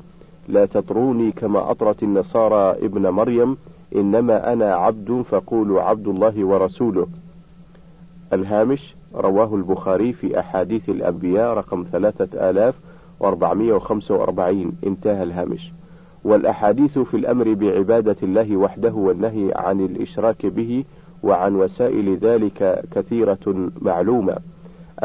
لا 0.48 0.66
تطروني 0.66 1.32
كما 1.32 1.70
أطرت 1.70 2.02
النصارى 2.02 2.86
ابن 2.86 3.08
مريم 3.08 3.56
إنما 3.96 4.52
أنا 4.52 4.74
عبد 4.74 5.24
فقولوا 5.30 5.82
عبد 5.82 6.08
الله 6.08 6.44
ورسوله. 6.44 7.06
الهامش 8.32 8.94
رواه 9.14 9.54
البخاري 9.54 10.12
في 10.12 10.40
أحاديث 10.40 10.88
الأنبياء 10.88 11.54
رقم 11.54 11.86
ثلاثة 11.92 12.50
آلاف 13.16 13.22
وأربعمائة 13.22 13.72
وخمسة 13.72 14.14
وأربعين 14.14 14.72
انتهى 14.86 15.22
الهامش. 15.22 15.72
والأحاديث 16.24 16.98
في 16.98 17.16
الأمر 17.16 17.54
بعبادة 17.54 18.16
الله 18.22 18.56
وحده 18.56 18.92
والنهي 18.94 19.52
عن 19.56 19.80
الإشراك 19.80 20.46
به 20.46 20.84
وعن 21.22 21.54
وسائل 21.56 22.16
ذلك 22.16 22.84
كثيرة 22.90 23.70
معلومة. 23.82 24.36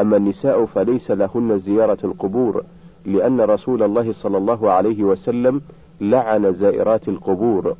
أما 0.00 0.16
النساء 0.16 0.64
فليس 0.64 1.10
لهن 1.10 1.58
زيارة 1.58 1.98
القبور 2.04 2.64
لأن 3.04 3.40
رسول 3.40 3.82
الله 3.82 4.12
صلى 4.12 4.38
الله 4.38 4.70
عليه 4.70 5.04
وسلم 5.04 5.60
لعن 6.00 6.52
زائرات 6.52 7.08
القبور. 7.08 7.76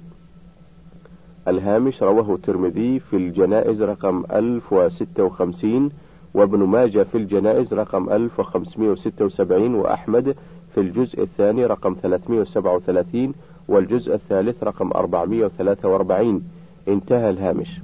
الهامش 1.48 2.02
رواه 2.02 2.34
الترمذي 2.34 2.98
في 3.00 3.16
الجنائز 3.16 3.82
رقم 3.82 4.24
1056 4.32 5.90
وابن 6.34 6.58
ماجه 6.58 7.02
في 7.02 7.18
الجنائز 7.18 7.74
رقم 7.74 8.10
1576 8.10 9.74
وأحمد 9.74 10.36
في 10.74 10.80
الجزء 10.80 11.22
الثاني 11.22 11.66
رقم 11.66 11.96
337 12.02 13.32
والجزء 13.68 14.14
الثالث 14.14 14.62
رقم 14.64 14.90
443 14.94 16.42
انتهى 16.88 17.30
الهامش. 17.30 17.80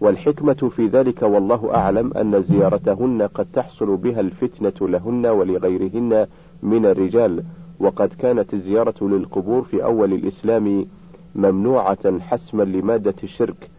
والحكمة 0.00 0.70
في 0.76 0.86
ذلك 0.86 1.22
والله 1.22 1.74
أعلم 1.74 2.12
أن 2.16 2.42
زيارتهن 2.42 3.22
قد 3.22 3.46
تحصل 3.52 3.96
بها 3.96 4.20
الفتنة 4.20 4.88
لهن 4.88 5.26
ولغيرهن 5.26 6.26
من 6.62 6.86
الرجال 6.86 7.44
وقد 7.80 8.08
كانت 8.08 8.54
الزيارة 8.54 8.94
للقبور 9.02 9.62
في 9.62 9.84
أول 9.84 10.12
الإسلام 10.12 10.86
ممنوعة 11.34 12.18
حسما 12.20 12.62
لمادة 12.62 13.14
الشرك 13.24 13.70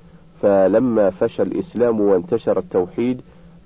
فلما 0.42 1.10
فشى 1.10 1.42
الإسلام 1.42 2.02
وانتشر 2.02 2.60
التوحيد 2.60 3.22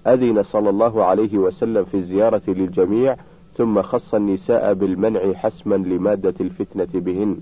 أذن 0.08 0.44
صلى 0.44 0.70
الله 0.70 1.04
عليه 1.04 1.38
وسلم 1.38 1.84
في 1.84 1.98
الزيارة 1.98 2.42
للجميع 2.48 3.16
ثم 3.54 3.82
خص 3.82 4.16
النساء 4.16 4.74
بالمنع 4.74 5.34
حسما 5.34 5.76
لمادة 5.76 6.34
الفتنة 6.42 7.02
بهن. 7.02 7.38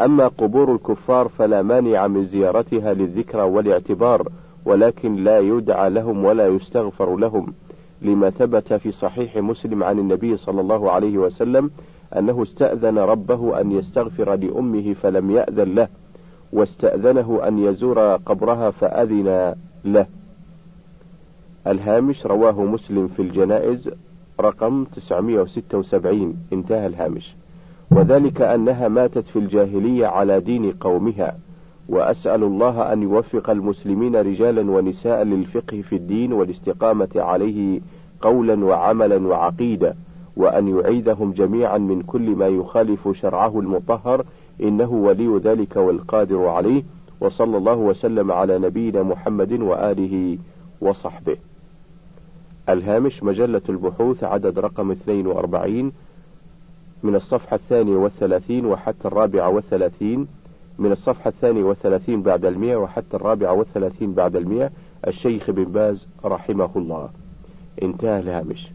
أما 0.00 0.28
قبور 0.28 0.74
الكفار 0.74 1.28
فلا 1.28 1.62
مانع 1.62 2.06
من 2.06 2.24
زيارتها 2.24 2.94
للذكرى 2.94 3.42
والاعتبار 3.42 4.28
ولكن 4.64 5.14
لا 5.14 5.38
يدعى 5.38 5.90
لهم 5.90 6.24
ولا 6.24 6.46
يستغفر 6.46 7.16
لهم. 7.16 7.54
لما 8.02 8.30
ثبت 8.30 8.72
في 8.72 8.90
صحيح 8.90 9.36
مسلم 9.36 9.84
عن 9.84 9.98
النبي 9.98 10.36
صلى 10.36 10.60
الله 10.60 10.90
عليه 10.90 11.18
وسلم 11.18 11.70
أنه 12.16 12.42
استأذن 12.42 12.98
ربه 12.98 13.60
أن 13.60 13.72
يستغفر 13.72 14.34
لأمه 14.34 14.92
فلم 14.92 15.30
يأذن 15.30 15.74
له 15.74 15.88
واستأذنه 16.52 17.40
أن 17.48 17.58
يزور 17.58 17.98
قبرها 18.16 18.70
فأذن 18.70 19.54
له. 19.84 20.06
الهامش 21.66 22.26
رواه 22.26 22.64
مسلم 22.64 23.08
في 23.08 23.22
الجنائز 23.22 23.90
رقم 24.40 24.84
976 24.84 26.36
انتهى 26.52 26.86
الهامش. 26.86 27.36
وذلك 27.90 28.42
أنها 28.42 28.88
ماتت 28.88 29.26
في 29.26 29.38
الجاهلية 29.38 30.06
على 30.06 30.40
دين 30.40 30.72
قومها. 30.72 31.38
وأسأل 31.88 32.42
الله 32.42 32.92
أن 32.92 33.02
يوفق 33.02 33.50
المسلمين 33.50 34.16
رجالا 34.16 34.70
ونساء 34.70 35.22
للفقه 35.22 35.80
في 35.80 35.96
الدين 35.96 36.32
والاستقامة 36.32 37.08
عليه 37.16 37.80
قولا 38.20 38.64
وعملا 38.64 39.26
وعقيدة 39.26 39.94
وأن 40.36 40.68
يعيدهم 40.68 41.32
جميعا 41.32 41.78
من 41.78 42.02
كل 42.02 42.30
ما 42.30 42.48
يخالف 42.48 43.08
شرعه 43.08 43.60
المطهر. 43.60 44.24
إنه 44.62 44.92
ولي 44.92 45.40
ذلك 45.44 45.76
والقادر 45.76 46.46
عليه. 46.46 46.82
وصلى 47.20 47.56
الله 47.56 47.76
وسلم 47.76 48.32
على 48.32 48.58
نبينا 48.58 49.02
محمد 49.02 49.52
وآله 49.52 50.38
وصحبه. 50.80 51.36
الهامش 52.68 53.22
مجلة 53.22 53.62
البحوث 53.68 54.24
عدد 54.24 54.58
رقم 54.58 54.90
42 54.90 55.92
من 57.02 57.14
الصفحة 57.14 57.56
الثانية 57.56 57.96
والثلاثين 57.96 58.66
وحتى 58.66 59.08
الرابعة 59.08 59.48
والثلاثين 59.48 60.26
من 60.78 60.92
الصفحة 60.92 61.28
الثانية 61.28 61.64
والثلاثين 61.64 62.22
بعد 62.22 62.44
المئة 62.44 62.76
وحتى 62.76 63.16
الرابعة 63.16 63.52
والثلاثين 63.52 64.12
بعد 64.14 64.36
المئة 64.36 64.70
الشيخ 65.06 65.50
بن 65.50 65.64
باز 65.64 66.06
رحمه 66.24 66.70
الله. 66.76 67.08
انتهى 67.82 68.20
الهامش. 68.20 68.68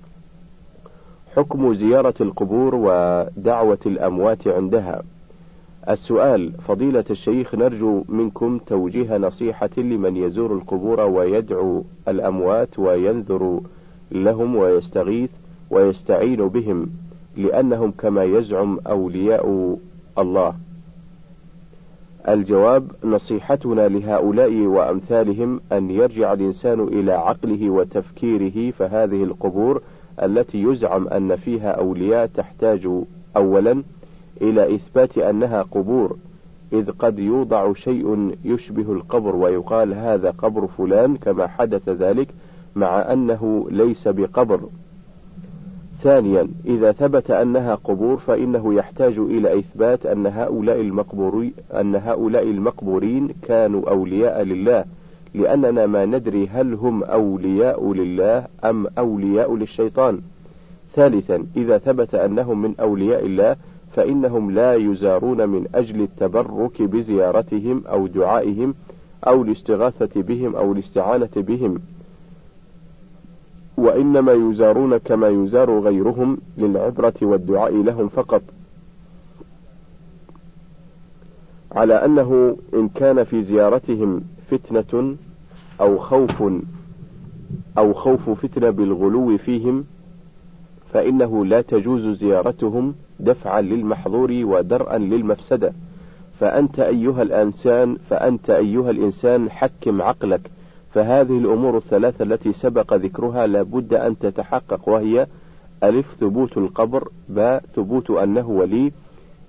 حكم 1.35 1.73
زيارة 1.73 2.13
القبور 2.21 2.75
ودعوة 2.75 3.79
الأموات 3.85 4.47
عندها. 4.47 5.03
السؤال 5.89 6.51
فضيلة 6.51 7.05
الشيخ 7.09 7.55
نرجو 7.55 8.03
منكم 8.09 8.57
توجيه 8.57 9.17
نصيحة 9.17 9.69
لمن 9.77 10.17
يزور 10.17 10.53
القبور 10.53 10.99
ويدعو 10.99 11.83
الأموات 12.07 12.79
وينذر 12.79 13.61
لهم 14.11 14.55
ويستغيث 14.55 15.29
ويستعين 15.71 16.47
بهم 16.47 16.89
لأنهم 17.37 17.91
كما 17.91 18.23
يزعم 18.23 18.79
أولياء 18.87 19.77
الله. 20.17 20.53
الجواب 22.27 22.91
نصيحتنا 23.03 23.87
لهؤلاء 23.87 24.51
وأمثالهم 24.51 25.61
أن 25.71 25.89
يرجع 25.89 26.33
الإنسان 26.33 26.79
إلى 26.79 27.11
عقله 27.11 27.69
وتفكيره 27.69 28.71
فهذه 28.71 29.23
القبور 29.23 29.81
التي 30.23 30.63
يزعم 30.63 31.07
أن 31.07 31.35
فيها 31.35 31.69
أولياء 31.71 32.25
تحتاج 32.25 32.89
أولا 33.37 33.83
إلى 34.41 34.75
إثبات 34.75 35.17
أنها 35.17 35.61
قبور 35.61 36.17
إذ 36.73 36.91
قد 36.91 37.19
يوضع 37.19 37.73
شيء 37.73 38.35
يشبه 38.45 38.91
القبر 38.91 39.35
ويقال 39.35 39.93
هذا 39.93 40.31
قبر 40.31 40.67
فلان 40.67 41.17
كما 41.17 41.47
حدث 41.47 41.89
ذلك 41.89 42.27
مع 42.75 43.13
أنه 43.13 43.67
ليس 43.71 44.07
بقبر 44.07 44.59
ثانيا 46.03 46.47
إذا 46.65 46.91
ثبت 46.91 47.31
أنها 47.31 47.75
قبور 47.75 48.17
فإنه 48.17 48.73
يحتاج 48.73 49.17
إلى 49.17 49.59
إثبات 49.59 50.05
أن 50.05 50.27
هؤلاء 50.27 50.81
المقبورين 50.81 51.53
أن 51.73 51.95
هؤلاء 51.95 52.43
المقبورين 52.43 53.27
كانوا 53.41 53.89
أولياء 53.89 54.43
لله 54.43 54.85
لأننا 55.33 55.85
ما 55.85 56.05
ندري 56.05 56.47
هل 56.47 56.73
هم 56.73 57.03
أولياء 57.03 57.93
لله 57.93 58.47
أم 58.63 58.87
أولياء 58.97 59.55
للشيطان. 59.55 60.21
ثالثا 60.95 61.45
إذا 61.57 61.77
ثبت 61.77 62.15
أنهم 62.15 62.61
من 62.61 62.75
أولياء 62.79 63.25
الله 63.25 63.55
فإنهم 63.93 64.51
لا 64.51 64.75
يزارون 64.75 65.49
من 65.49 65.67
أجل 65.75 66.01
التبرك 66.01 66.81
بزيارتهم 66.81 67.83
أو 67.87 68.07
دعائهم 68.07 68.75
أو 69.27 69.41
الاستغاثة 69.41 70.21
بهم 70.21 70.55
أو 70.55 70.71
الاستعانة 70.71 71.29
بهم 71.35 71.79
وإنما 73.79 74.31
يزارون 74.31 74.97
كما 74.97 75.27
يزار 75.27 75.79
غيرهم 75.79 76.37
للعبرة 76.57 77.13
والدعاء 77.21 77.75
لهم 77.83 78.07
فقط. 78.07 78.41
على 81.71 81.93
أنه 81.93 82.57
إن 82.73 82.89
كان 82.89 83.23
في 83.23 83.43
زيارتهم 83.43 84.21
فتنة 84.51 85.15
أو 85.81 85.97
خوف 85.97 86.43
أو 87.77 87.93
خوف 87.93 88.29
فتنة 88.29 88.69
بالغلو 88.69 89.37
فيهم 89.37 89.85
فإنه 90.93 91.45
لا 91.45 91.61
تجوز 91.61 92.17
زيارتهم 92.17 92.95
دفعا 93.19 93.61
للمحظور 93.61 94.31
ودرءا 94.43 94.97
للمفسدة. 94.97 95.73
فأنت 96.39 96.79
أيها 96.79 97.21
الإنسان 97.21 97.97
فأنت 98.09 98.49
أيها 98.49 98.89
الإنسان 98.89 99.51
حكم 99.51 100.01
عقلك. 100.01 100.51
فهذه 100.93 101.37
الأمور 101.37 101.77
الثلاثة 101.77 102.23
التي 102.23 102.53
سبق 102.53 102.93
ذكرها 102.93 103.47
لابد 103.47 103.93
أن 103.93 104.19
تتحقق 104.19 104.89
وهي 104.89 105.27
ألف 105.83 106.15
ثبوت 106.19 106.57
القبر 106.57 107.07
باء 107.29 107.63
ثبوت 107.75 108.11
أنه 108.11 108.49
ولي 108.49 108.91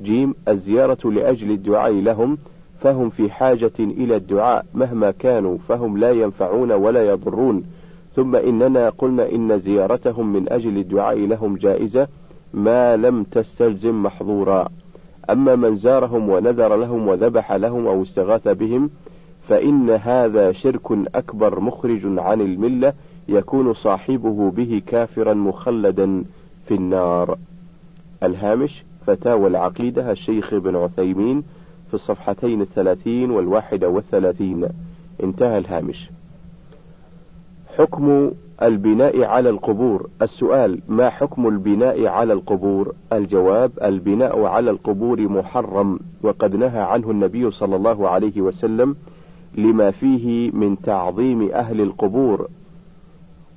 جيم 0.02 0.34
الزيارة 0.48 1.10
لأجل 1.10 1.50
الدعاء 1.50 1.92
لهم 1.92 2.38
فهم 2.80 3.10
في 3.10 3.30
حاجة 3.30 3.72
إلى 3.78 4.16
الدعاء 4.16 4.66
مهما 4.74 5.10
كانوا 5.10 5.58
فهم 5.68 5.98
لا 5.98 6.10
ينفعون 6.10 6.72
ولا 6.72 7.08
يضرون. 7.08 7.64
ثم 8.16 8.36
إننا 8.36 8.88
قلنا 8.88 9.32
إن 9.32 9.58
زيارتهم 9.58 10.32
من 10.32 10.52
أجل 10.52 10.78
الدعاء 10.78 11.18
لهم 11.18 11.56
جائزة 11.56 12.08
ما 12.54 12.96
لم 12.96 13.22
تستلزم 13.22 14.02
محظورا. 14.02 14.68
أما 15.30 15.56
من 15.56 15.76
زارهم 15.76 16.28
ونذر 16.28 16.76
لهم 16.76 17.08
وذبح 17.08 17.52
لهم 17.52 17.86
أو 17.86 18.02
استغاث 18.02 18.48
بهم 18.48 18.90
فإن 19.42 19.90
هذا 19.90 20.52
شرك 20.52 20.92
أكبر 21.14 21.60
مخرج 21.60 22.00
عن 22.18 22.40
الملة 22.40 22.92
يكون 23.28 23.74
صاحبه 23.74 24.50
به 24.50 24.82
كافرا 24.86 25.34
مخلدا 25.34 26.24
في 26.66 26.74
النار. 26.74 27.38
الهامش 28.22 28.84
فتاوى 29.06 29.46
العقيدة 29.46 30.10
الشيخ 30.10 30.52
ابن 30.54 30.76
عثيمين 30.76 31.42
في 31.88 31.94
الصفحتين 31.94 32.60
الثلاثين 32.62 33.30
والواحدة 33.30 33.88
والثلاثين 33.88 34.68
انتهى 35.22 35.58
الهامش. 35.58 36.10
حكم 37.78 38.30
البناء 38.62 39.24
على 39.24 39.48
القبور 39.50 40.08
السؤال 40.22 40.80
ما 40.88 41.10
حكم 41.10 41.48
البناء 41.48 42.06
على 42.06 42.32
القبور 42.32 42.94
الجواب 43.12 43.72
البناء 43.82 44.42
على 44.44 44.70
القبور 44.70 45.20
محرم 45.20 45.98
وقد 46.22 46.56
نهى 46.56 46.80
عنه 46.80 47.10
النبي 47.10 47.50
صلى 47.50 47.76
الله 47.76 48.08
عليه 48.08 48.40
وسلم 48.40 48.96
لما 49.54 49.90
فيه 49.90 50.50
من 50.50 50.76
تعظيم 50.82 51.50
أهل 51.52 51.80
القبور 51.80 52.48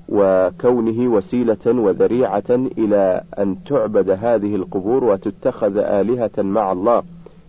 وكونه 0.10 1.08
وسيلة 1.08 1.58
وذريعة 1.65 2.44
إلى 2.50 3.24
أن 3.39 3.56
تعبد 3.65 4.10
هذه 4.10 4.56
القبور 4.56 5.04
وتتخذ 5.04 5.78
آلهة 5.78 6.32
مع 6.38 6.72
الله 6.72 7.04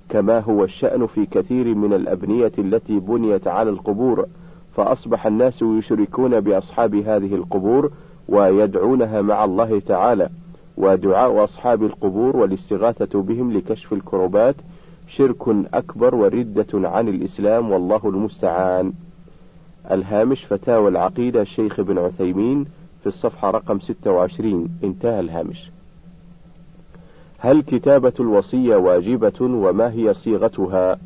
كما 0.09 0.41
هو 0.41 0.65
الشأن 0.65 1.07
في 1.07 1.27
كثير 1.27 1.75
من 1.75 1.93
الأبنية 1.93 2.53
التي 2.59 2.99
بنيت 2.99 3.49
على 3.49 3.71
القبور. 3.71 4.27
فأصبح 4.77 5.27
الناس 5.27 5.63
يشركون 5.63 6.41
بأصحاب 6.41 6.95
هذه 6.95 7.35
القبور 7.35 7.91
ويدعونها 8.29 9.23
مع 9.23 9.45
الله 9.45 9.79
تعالى. 9.79 10.29
ودعاء 10.77 11.45
أصحاب 11.45 11.83
القبور 11.83 12.37
والاستغاثة 12.37 13.23
بهم 13.23 13.53
لكشف 13.53 13.93
الكربات 13.93 14.55
شرك 15.17 15.49
أكبر 15.75 16.15
وردة 16.15 16.89
عن 16.89 17.09
الإسلام 17.09 17.71
والله 17.71 18.01
المستعان. 18.05 18.93
الهامش 19.91 20.45
فتاوى 20.45 20.89
العقيدة 20.89 21.43
الشيخ 21.43 21.81
ابن 21.81 21.99
عثيمين 21.99 22.65
في 23.01 23.07
الصفحة 23.07 23.51
رقم 23.51 23.81
26 23.81 24.69
انتهى 24.85 25.21
الهامش. 25.21 25.71
هل 27.39 27.63
كتابة 27.63 28.13
الوصية 28.21 28.77
واجبة 28.77 29.41
وما 29.41 29.93
هي 29.93 30.15
صيغتها؟ 30.15 30.99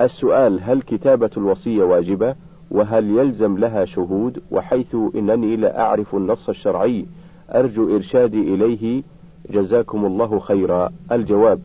السؤال 0.00 0.60
هل 0.62 0.82
كتابة 0.82 1.30
الوصية 1.36 1.82
واجبة؟ 1.84 2.34
وهل 2.70 3.10
يلزم 3.10 3.58
لها 3.58 3.84
شهود؟ 3.84 4.42
وحيث 4.50 4.96
إنني 5.14 5.56
لا 5.56 5.80
أعرف 5.80 6.14
النص 6.14 6.48
الشرعي 6.48 7.06
أرجو 7.54 7.96
إرشادي 7.96 8.54
إليه. 8.54 9.02
جزاكم 9.50 10.06
الله 10.06 10.38
خيرا. 10.38 10.90
الجواب. 11.12 11.60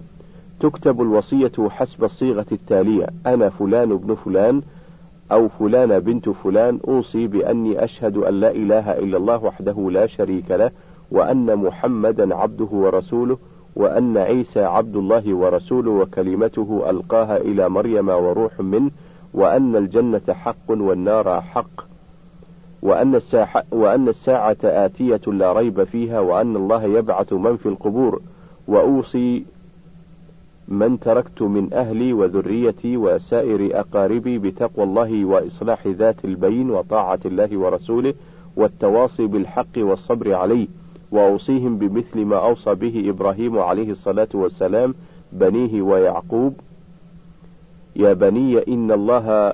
تكتب 0.63 1.02
الوصية 1.02 1.52
حسب 1.69 2.04
الصيغة 2.04 2.45
التالية 2.52 3.08
أنا 3.26 3.49
فلان 3.49 3.91
ابن 3.91 4.15
فلان 4.15 4.62
أو 5.32 5.47
فلان 5.47 5.99
بنت 5.99 6.30
فلان 6.30 6.80
أوصي 6.88 7.28
بأني 7.28 7.84
أشهد 7.84 8.17
أن 8.17 8.34
لا 8.34 8.52
إله 8.52 8.91
إلا 8.91 9.17
الله 9.17 9.43
وحده 9.43 9.89
لا 9.91 10.08
شريك 10.08 10.52
له 10.52 10.71
وأن 11.12 11.56
محمدا 11.56 12.36
عبده 12.36 12.67
ورسوله 12.71 13.38
وأن 13.76 14.17
عيسى 14.17 14.63
عبد 14.63 14.95
الله 14.95 15.34
ورسوله 15.34 15.91
وكلمته 15.91 16.89
ألقاها 16.89 17.38
إلى 17.38 17.69
مريم 17.69 18.10
وروح 18.10 18.60
منه 18.60 18.91
وأن 19.34 19.76
الجنة 19.76 20.34
حق 20.34 20.69
والنار 20.69 21.41
حق 21.41 21.82
وأن 22.82 23.15
الساعة, 23.15 23.63
وأن 23.71 24.08
الساعة 24.08 24.58
آتية 24.63 25.21
لا 25.28 25.54
ريب 25.54 25.84
فيها 25.84 26.19
وأن 26.19 26.56
الله 26.56 26.84
يبعث 26.84 27.34
من 27.34 27.58
في 27.58 27.65
القبور 27.65 28.21
وأوصي 28.67 29.45
من 30.67 30.99
تركت 30.99 31.41
من 31.41 31.73
أهلي 31.73 32.13
وذريتي 32.13 32.97
وسائر 32.97 33.80
أقاربي 33.80 34.38
بتقوى 34.38 34.86
الله 34.86 35.26
وإصلاح 35.26 35.88
ذات 35.88 36.26
البين 36.26 36.69
وطاعة 36.71 37.19
الله 37.26 37.58
ورسوله 37.58 38.13
والتواصي 38.56 39.28
بالحق 39.28 39.78
والصبر 39.78 40.34
عليه 40.34 40.67
وأوصيهم 41.12 41.78
بمثل 41.78 42.26
ما 42.26 42.36
أوصى 42.36 42.76
به 42.76 43.10
إبراهيم 43.10 43.60
عليه 43.60 43.91
الصلاة 43.91 44.28
والسلام 44.34 44.93
بنيه 45.32 45.82
ويعقوب 45.82 46.54
يا 47.95 48.13
بني 48.13 48.58
إن 48.67 48.91
الله 48.91 49.54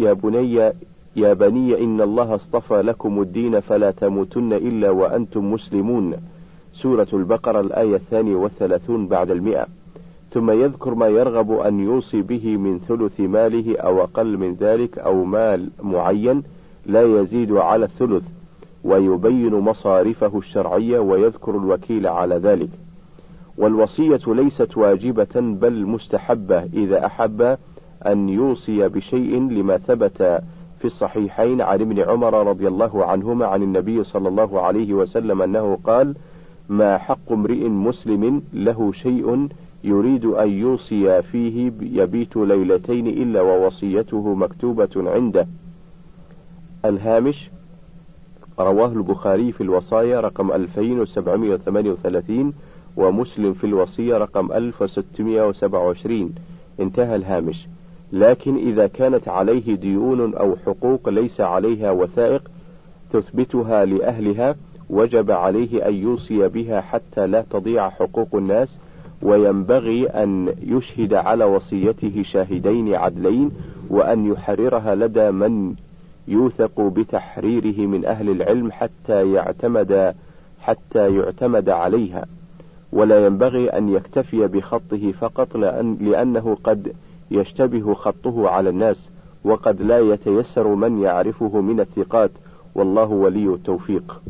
يا 0.00 0.12
بني 0.12 0.72
يا 1.16 1.32
بني 1.32 1.84
إن 1.84 2.00
الله 2.00 2.34
اصطفى 2.34 2.82
لكم 2.82 3.20
الدين 3.22 3.60
فلا 3.60 3.90
تموتن 3.90 4.52
إلا 4.52 4.90
وأنتم 4.90 5.52
مسلمون. 5.52 6.16
سورة 6.72 7.08
البقرة 7.12 7.60
الآية 7.60 7.96
الثانية 7.96 8.36
والثلاثون 8.36 9.06
بعد 9.06 9.30
المئة. 9.30 9.66
ثم 10.34 10.50
يذكر 10.50 10.94
ما 10.94 11.06
يرغب 11.06 11.52
أن 11.52 11.80
يوصي 11.80 12.22
به 12.22 12.56
من 12.56 12.78
ثلث 12.78 13.20
ماله 13.20 13.78
أو 13.78 14.02
أقل 14.02 14.38
من 14.38 14.54
ذلك 14.54 14.98
أو 14.98 15.24
مال 15.24 15.70
معين 15.82 16.42
لا 16.86 17.02
يزيد 17.02 17.52
على 17.52 17.84
الثلث 17.84 18.22
ويبين 18.84 19.54
مصارفه 19.54 20.38
الشرعية 20.38 20.98
ويذكر 20.98 21.56
الوكيل 21.56 22.06
على 22.06 22.34
ذلك. 22.34 22.68
والوصية 23.58 24.20
ليست 24.26 24.76
واجبة 24.76 25.40
بل 25.40 25.86
مستحبة 25.86 26.62
إذا 26.62 27.06
أحب 27.06 27.56
أن 28.06 28.28
يوصي 28.28 28.88
بشيء 28.88 29.40
لما 29.48 29.78
ثبت 29.78 30.42
في 30.78 30.84
الصحيحين 30.84 31.60
عن 31.60 31.80
ابن 31.80 32.00
عمر 32.00 32.46
رضي 32.46 32.68
الله 32.68 33.04
عنهما 33.04 33.46
عن 33.46 33.62
النبي 33.62 34.04
صلى 34.04 34.28
الله 34.28 34.60
عليه 34.60 34.94
وسلم 34.94 35.42
أنه 35.42 35.78
قال 35.84 36.14
ما 36.68 36.98
حق 36.98 37.32
امرئ 37.32 37.68
مسلم 37.68 38.42
له 38.52 38.92
شيء 38.92 39.48
يريد 39.84 40.24
أن 40.24 40.50
يوصي 40.50 41.22
فيه 41.22 41.72
يبيت 41.80 42.36
ليلتين 42.36 43.06
إلا 43.06 43.40
ووصيته 43.40 44.34
مكتوبة 44.34 44.88
عنده. 44.96 45.46
الهامش 46.84 47.50
رواه 48.58 48.92
البخاري 48.92 49.52
في 49.52 49.60
الوصايا 49.60 50.20
رقم 50.20 50.52
2738 50.52 52.52
ومسلم 52.96 53.52
في 53.52 53.64
الوصية 53.64 54.18
رقم 54.18 54.52
1627 54.52 56.34
انتهى 56.80 57.16
الهامش. 57.16 57.66
لكن 58.12 58.56
إذا 58.56 58.86
كانت 58.86 59.28
عليه 59.28 59.74
ديون 59.74 60.34
أو 60.34 60.56
حقوق 60.56 61.08
ليس 61.08 61.40
عليها 61.40 61.90
وثائق 61.90 62.50
تثبتها 63.12 63.84
لأهلها 63.84 64.56
وجب 64.90 65.30
عليه 65.30 65.88
أن 65.88 65.94
يوصي 65.94 66.48
بها 66.48 66.80
حتى 66.80 67.26
لا 67.26 67.44
تضيع 67.50 67.88
حقوق 67.90 68.28
الناس 68.34 68.78
وينبغي 69.22 70.06
أن 70.06 70.54
يشهد 70.62 71.14
على 71.14 71.44
وصيته 71.44 72.22
شاهدين 72.22 72.94
عدلين 72.94 73.50
وأن 73.90 74.32
يحررها 74.32 74.94
لدى 74.94 75.30
من 75.30 75.74
يوثق 76.28 76.80
بتحريره 76.80 77.86
من 77.86 78.04
أهل 78.04 78.30
العلم 78.30 78.72
حتى 78.72 79.32
يعتمد 79.32 80.14
حتى 80.60 81.16
يعتمد 81.16 81.68
عليها. 81.68 82.26
ولا 82.92 83.26
ينبغي 83.26 83.68
أن 83.68 83.88
يكتفي 83.88 84.46
بخطه 84.46 85.12
فقط 85.12 85.56
لأن 85.56 85.96
لأنه 86.00 86.56
قد 86.64 86.92
يشتبه 87.30 87.94
خطه 87.94 88.48
على 88.48 88.70
الناس 88.70 89.10
وقد 89.44 89.82
لا 89.82 89.98
يتيسر 89.98 90.68
من 90.68 91.02
يعرفه 91.02 91.60
من 91.60 91.80
الثقات. 91.80 92.30
والله 92.74 93.06
ولي 93.06 93.54
التوفيق. 93.54 94.22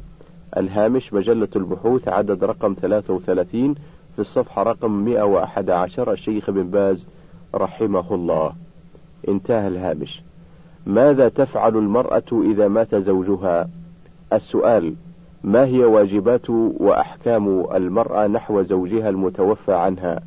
الهامش 0.56 1.12
مجلة 1.12 1.48
البحوث 1.56 2.08
عدد 2.08 2.44
رقم 2.44 2.74
33 2.80 3.74
في 4.14 4.18
الصفحة 4.18 4.62
رقم 4.62 4.90
111 4.90 6.12
الشيخ 6.12 6.50
بن 6.50 6.62
باز 6.62 7.06
رحمه 7.54 8.14
الله. 8.14 8.52
انتهى 9.28 9.68
الهامش. 9.68 10.22
ماذا 10.86 11.28
تفعل 11.28 11.76
المرأة 11.76 12.22
إذا 12.32 12.68
مات 12.68 12.94
زوجها؟ 12.94 13.68
السؤال 14.32 14.94
ما 15.44 15.64
هي 15.64 15.84
واجبات 15.84 16.50
وأحكام 16.50 17.66
المرأة 17.74 18.26
نحو 18.26 18.62
زوجها 18.62 19.08
المتوفى 19.08 19.72
عنها؟ 19.72 20.20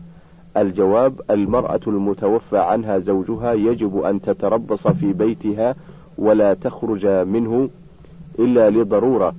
الجواب 0.57 1.21
المرأة 1.29 1.79
المتوفى 1.87 2.57
عنها 2.57 2.99
زوجها 2.99 3.53
يجب 3.53 4.01
أن 4.01 4.21
تتربص 4.21 4.87
في 4.87 5.13
بيتها 5.13 5.75
ولا 6.17 6.53
تخرج 6.53 7.07
منه 7.07 7.69
إلا 8.39 8.69
لضرورة. 8.69 9.35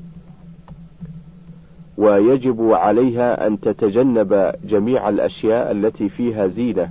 ويجب 1.98 2.72
عليها 2.72 3.46
أن 3.46 3.60
تتجنب 3.60 4.52
جميع 4.64 5.08
الأشياء 5.08 5.72
التي 5.72 6.08
فيها 6.08 6.46
زينة 6.46 6.90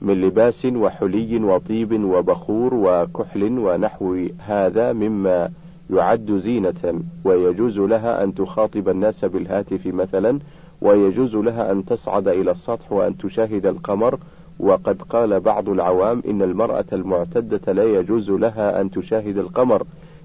من 0.00 0.20
لباس 0.20 0.66
وحلي 0.66 1.36
وطيب 1.36 2.04
وبخور 2.04 2.74
وكحل 2.74 3.58
ونحو 3.58 4.26
هذا 4.38 4.92
مما 4.92 5.50
يعد 5.90 6.32
زينة 6.32 7.02
ويجوز 7.24 7.78
لها 7.78 8.24
أن 8.24 8.34
تخاطب 8.34 8.88
الناس 8.88 9.24
بالهاتف 9.24 9.86
مثلا 9.86 10.38
ويجوز 10.80 11.36
لها 11.36 11.72
أن 11.72 11.84
تصعد 11.84 12.28
إلى 12.28 12.50
السطح 12.50 12.92
وأن 12.92 13.16
تشاهد 13.16 13.66
القمر. 13.66 14.18
وقد 14.60 15.02
قال 15.02 15.40
بعض 15.40 15.68
العوام 15.68 16.22
إن 16.28 16.42
المرأة 16.42 16.84
المعتدة 16.92 17.72
لا 17.72 17.84
يجوز 17.84 18.30
لها 18.30 18.80
أن 18.80 18.90
تشاهد 18.90 19.38
القمر 19.38 19.82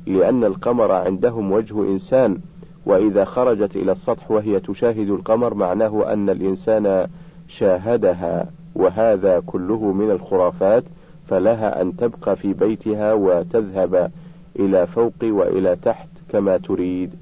لأن 0.07 0.43
القمر 0.43 0.91
عندهم 0.91 1.51
وجه 1.51 1.83
إنسان. 1.83 2.37
وإذا 2.85 3.25
خرجت 3.25 3.75
إلى 3.75 3.91
السطح 3.91 4.31
وهي 4.31 4.59
تشاهد 4.59 5.09
القمر 5.09 5.53
معناه 5.53 6.13
أن 6.13 6.29
الإنسان 6.29 7.07
شاهدها 7.47 8.49
وهذا 8.75 9.39
كله 9.45 9.91
من 9.91 10.11
الخرافات 10.11 10.83
فلها 11.27 11.81
أن 11.81 11.95
تبقى 11.97 12.35
في 12.35 12.53
بيتها 12.53 13.13
وتذهب 13.13 14.11
إلى 14.59 14.87
فوق 14.87 15.13
وإلى 15.23 15.75
تحت 15.75 16.09
كما 16.29 16.57
تريد. 16.57 17.15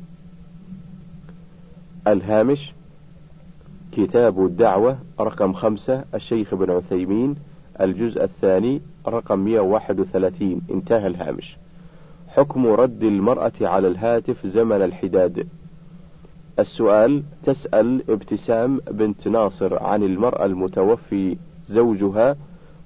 الهامش 2.08 2.74
كتاب 3.92 4.46
الدعوة 4.46 4.98
رقم 5.20 5.54
خمسة 5.54 6.04
الشيخ 6.16 6.54
ابن 6.54 6.72
عثيمين 6.72 7.36
الجزء 7.82 8.24
الثاني 8.24 8.82
رقم 9.08 9.40
131 9.40 10.62
انتهى 10.72 11.08
الهامش. 11.08 11.58
حكم 12.36 12.68
رد 12.68 13.04
المرأة 13.04 13.52
على 13.62 13.88
الهاتف 13.88 14.48
زمن 14.48 14.82
الحداد. 14.82 15.48
السؤال 16.60 17.24
تسأل 17.44 18.04
ابتسام 18.10 18.80
بنت 18.92 19.28
ناصر 19.28 19.84
عن 19.84 20.04
المرأة 20.04 20.46
المتوفي 20.46 21.38
زوجها 21.68 22.36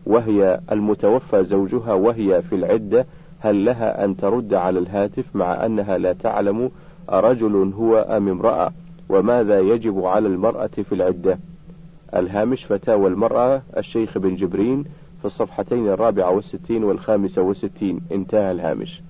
وهي 0.05 0.59
المتوفى 0.71 1.43
زوجها 1.43 1.93
وهي 1.93 2.41
في 2.41 2.55
العدة 2.55 3.05
هل 3.39 3.65
لها 3.65 4.05
أن 4.05 4.17
ترد 4.17 4.53
على 4.53 4.79
الهاتف 4.79 5.35
مع 5.35 5.65
أنها 5.65 5.97
لا 5.97 6.13
تعلم 6.13 6.71
أرجل 7.09 7.73
هو 7.75 7.97
أم 7.97 8.27
امرأة 8.27 8.71
وماذا 9.09 9.59
يجب 9.59 10.05
على 10.05 10.27
المرأة 10.27 10.67
في 10.67 10.95
العدة؟ 10.95 11.39
الهامش 12.15 12.65
فتاوى 12.65 13.07
المرأة 13.07 13.61
الشيخ 13.77 14.17
بن 14.17 14.35
جبرين 14.35 14.83
في 15.19 15.25
الصفحتين 15.25 15.87
الرابعة 15.87 16.31
والستين 16.31 16.83
والخامسة 16.83 17.41
والستين. 17.41 18.01
انتهى 18.11 18.51
الهامش. 18.51 19.01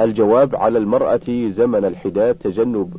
الجواب 0.00 0.56
على 0.56 0.78
المرأة 0.78 1.48
زمن 1.48 1.84
الحداد 1.84 2.34
تجنب 2.34 2.94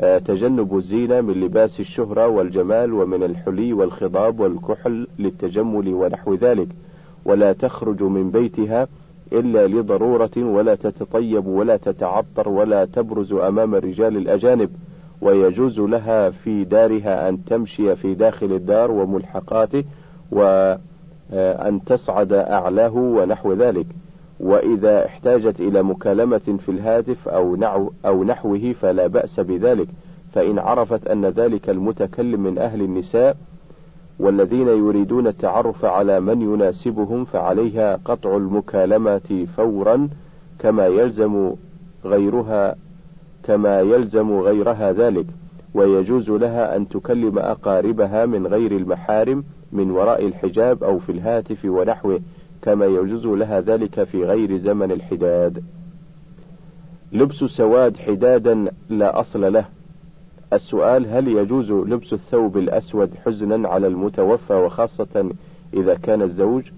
آه، 0.00 0.18
تجنب 0.18 0.76
الزينة 0.76 1.20
من 1.20 1.40
لباس 1.40 1.80
الشهرة 1.80 2.28
والجمال 2.28 2.92
ومن 2.92 3.22
الحلي 3.22 3.72
والخضاب 3.72 4.40
والكحل 4.40 5.06
للتجمل 5.18 5.88
ونحو 5.88 6.34
ذلك 6.34 6.68
ولا 7.24 7.52
تخرج 7.52 8.02
من 8.02 8.30
بيتها 8.30 8.88
إلا 9.32 9.66
لضرورة 9.66 10.30
ولا 10.36 10.74
تتطيب 10.74 11.46
ولا 11.46 11.76
تتعطر 11.76 12.48
ولا 12.48 12.84
تبرز 12.84 13.32
أمام 13.32 13.74
الرجال 13.74 14.16
الأجانب 14.16 14.70
ويجوز 15.20 15.80
لها 15.80 16.30
في 16.30 16.64
دارها 16.64 17.28
أن 17.28 17.44
تمشي 17.44 17.96
في 17.96 18.14
داخل 18.14 18.52
الدار 18.52 18.90
وملحقاته 18.90 19.84
وأن 20.30 20.78
آه، 21.32 21.80
تصعد 21.86 22.32
أعلاه 22.32 22.94
ونحو 22.96 23.52
ذلك. 23.52 23.86
وإذا 24.42 25.06
احتاجت 25.06 25.60
إلى 25.60 25.82
مكالمة 25.82 26.38
في 26.38 26.68
الهاتف 26.68 27.28
أو, 27.28 27.56
نحو 27.56 27.90
أو 28.06 28.24
نحوه 28.24 28.74
فلا 28.80 29.06
بأس 29.06 29.40
بذلك 29.40 29.88
فإن 30.32 30.58
عرفت 30.58 31.06
أن 31.06 31.26
ذلك 31.26 31.70
المتكلم 31.70 32.42
من 32.42 32.58
أهل 32.58 32.82
النساء 32.82 33.36
والذين 34.18 34.68
يريدون 34.68 35.26
التعرف 35.26 35.84
على 35.84 36.20
من 36.20 36.42
يناسبهم 36.42 37.24
فعليها 37.24 37.98
قطع 38.04 38.36
المكالمة 38.36 39.46
فورا 39.56 40.08
كما 40.58 40.86
يلزم 40.86 41.52
غيرها 42.04 42.74
كما 43.44 43.80
يلزم 43.80 44.40
غيرها 44.40 44.92
ذلك 44.92 45.26
ويجوز 45.74 46.30
لها 46.30 46.76
أن 46.76 46.88
تكلم 46.88 47.38
أقاربها 47.38 48.26
من 48.26 48.46
غير 48.46 48.72
المحارم 48.72 49.44
من 49.72 49.90
وراء 49.90 50.26
الحجاب 50.26 50.84
أو 50.84 50.98
في 50.98 51.12
الهاتف 51.12 51.64
ونحوه. 51.64 52.20
كما 52.62 52.86
يجوز 52.86 53.26
لها 53.26 53.60
ذلك 53.60 54.04
في 54.04 54.24
غير 54.24 54.58
زمن 54.58 54.92
الحداد. 54.92 55.64
لبس 57.12 57.44
سواد 57.44 57.96
حدادا 57.96 58.72
لا 58.88 59.20
أصل 59.20 59.52
له. 59.52 59.64
السؤال 60.52 61.06
هل 61.06 61.28
يجوز 61.28 61.70
لبس 61.70 62.12
الثوب 62.12 62.56
الأسود 62.56 63.14
حزنا 63.14 63.68
على 63.68 63.86
المتوفى 63.86 64.54
وخاصة 64.54 65.30
إذا 65.74 65.94
كان 65.94 66.22
الزوج؟ 66.22 66.70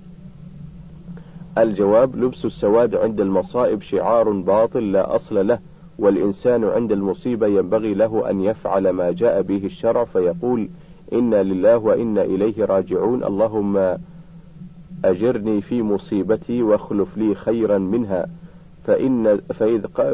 الجواب 1.58 2.16
لبس 2.16 2.44
السواد 2.44 2.94
عند 2.94 3.20
المصائب 3.20 3.82
شعار 3.82 4.30
باطل 4.30 4.92
لا 4.92 5.16
أصل 5.16 5.46
له 5.46 5.58
والإنسان 5.98 6.64
عند 6.64 6.92
المصيبة 6.92 7.46
ينبغي 7.46 7.94
له 7.94 8.30
أن 8.30 8.40
يفعل 8.40 8.90
ما 8.90 9.10
جاء 9.10 9.42
به 9.42 9.66
الشرع 9.66 10.04
فيقول 10.04 10.68
إنا 11.12 11.42
لله 11.42 11.76
وإنا 11.78 12.22
إليه 12.22 12.64
راجعون. 12.64 13.24
اللهم 13.24 13.98
أجرني 15.10 15.60
في 15.60 15.82
مصيبتي 15.82 16.62
واخلف 16.62 17.16
لي 17.16 17.34
خيرا 17.34 17.78
منها 17.78 18.26
فإن 18.84 19.40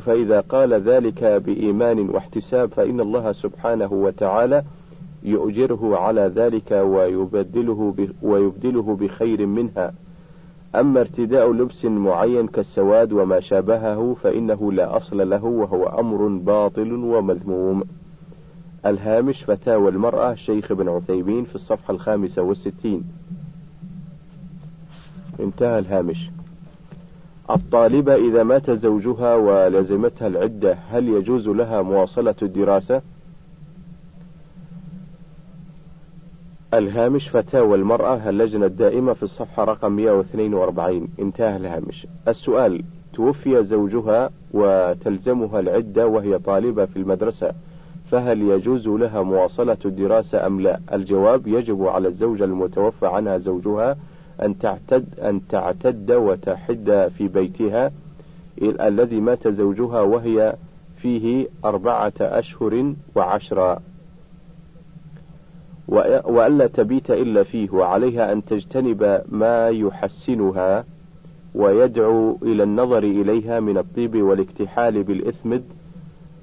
فإذا 0.00 0.40
قال 0.40 0.74
ذلك 0.74 1.24
بإيمان 1.24 2.10
واحتساب 2.10 2.68
فإن 2.68 3.00
الله 3.00 3.32
سبحانه 3.32 3.92
وتعالى 3.92 4.62
يؤجره 5.22 5.96
على 5.96 6.20
ذلك 6.20 6.70
ويبدله 6.72 7.94
ويبدله 8.22 8.96
بخير 8.96 9.46
منها. 9.46 9.92
أما 10.74 11.00
ارتداء 11.00 11.52
لبس 11.52 11.84
معين 11.84 12.46
كالسواد 12.46 13.12
وما 13.12 13.40
شابهه 13.40 14.16
فإنه 14.22 14.72
لا 14.72 14.96
أصل 14.96 15.30
له 15.30 15.44
وهو 15.44 15.86
أمر 15.86 16.28
باطل 16.28 16.92
ومذموم. 16.92 17.82
الهامش 18.86 19.44
فتاوى 19.44 19.90
المرأة 19.90 20.34
شيخ 20.34 20.72
بن 20.72 20.88
عثيمين 20.88 21.44
في 21.44 21.54
الصفحة 21.54 21.94
الخامسة 21.94 22.42
والستين. 22.42 23.04
انتهى 25.42 25.78
الهامش. 25.78 26.30
الطالبة 27.50 28.14
إذا 28.14 28.42
مات 28.42 28.70
زوجها 28.70 29.34
ولزمتها 29.34 30.26
العدة 30.28 30.78
هل 30.90 31.08
يجوز 31.08 31.48
لها 31.48 31.82
مواصلة 31.82 32.34
الدراسة؟ 32.42 33.02
الهامش 36.74 37.28
فتاوى 37.28 37.74
المرأة 37.78 38.28
اللجنة 38.28 38.66
الدائمة 38.66 39.12
في 39.12 39.22
الصفحة 39.22 39.64
رقم 39.64 39.92
142 39.92 41.08
انتهى 41.20 41.56
الهامش 41.56 42.06
السؤال 42.28 42.82
توفي 43.14 43.64
زوجها 43.64 44.30
وتلزمها 44.52 45.60
العدة 45.60 46.06
وهي 46.06 46.38
طالبة 46.38 46.84
في 46.84 46.96
المدرسة 46.96 47.52
فهل 48.10 48.42
يجوز 48.42 48.88
لها 48.88 49.22
مواصلة 49.22 49.76
الدراسة 49.84 50.46
أم 50.46 50.60
لا؟ 50.60 50.80
الجواب 50.92 51.46
يجب 51.46 51.82
على 51.82 52.08
الزوجة 52.08 52.44
المتوفى 52.44 53.06
عنها 53.06 53.38
زوجها 53.38 53.96
أن 54.42 54.58
تعتد 54.58 55.18
أن 55.18 55.40
تعتد 55.48 56.12
وتحد 56.12 57.10
في 57.18 57.28
بيتها 57.28 57.92
الذي 58.62 59.20
مات 59.20 59.48
زوجها 59.48 60.00
وهي 60.00 60.54
فيه 61.02 61.46
أربعة 61.64 62.12
أشهر 62.20 62.94
وعشرة. 63.14 63.80
وألا 66.24 66.66
تبيت 66.66 67.10
إلا 67.10 67.42
فيه 67.42 67.70
وعليها 67.70 68.32
أن 68.32 68.44
تجتنب 68.44 69.22
ما 69.28 69.68
يحسنها 69.68 70.84
ويدعو 71.54 72.38
إلى 72.42 72.62
النظر 72.62 73.02
إليها 73.02 73.60
من 73.60 73.78
الطيب 73.78 74.22
والاكتحال 74.22 75.02
بالإثمد 75.02 75.64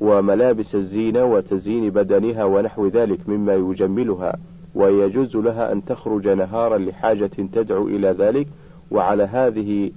وملابس 0.02 0.76
الزينة 0.76 1.26
وتزيين 1.26 1.90
بدنها 1.90 2.44
ونحو 2.44 2.88
ذلك 2.88 3.30
مما 3.30 3.56
يجملها. 3.56 4.38
ويجوز 4.78 5.36
لها 5.36 5.72
أن 5.72 5.86
تخرج 5.86 6.28
نهارا 6.28 6.78
لحاجة 6.78 7.32
تدعو 7.54 7.88
إلى 7.88 8.08
ذلك 8.08 8.48
وعلى 8.92 9.24
هذه 9.24 9.92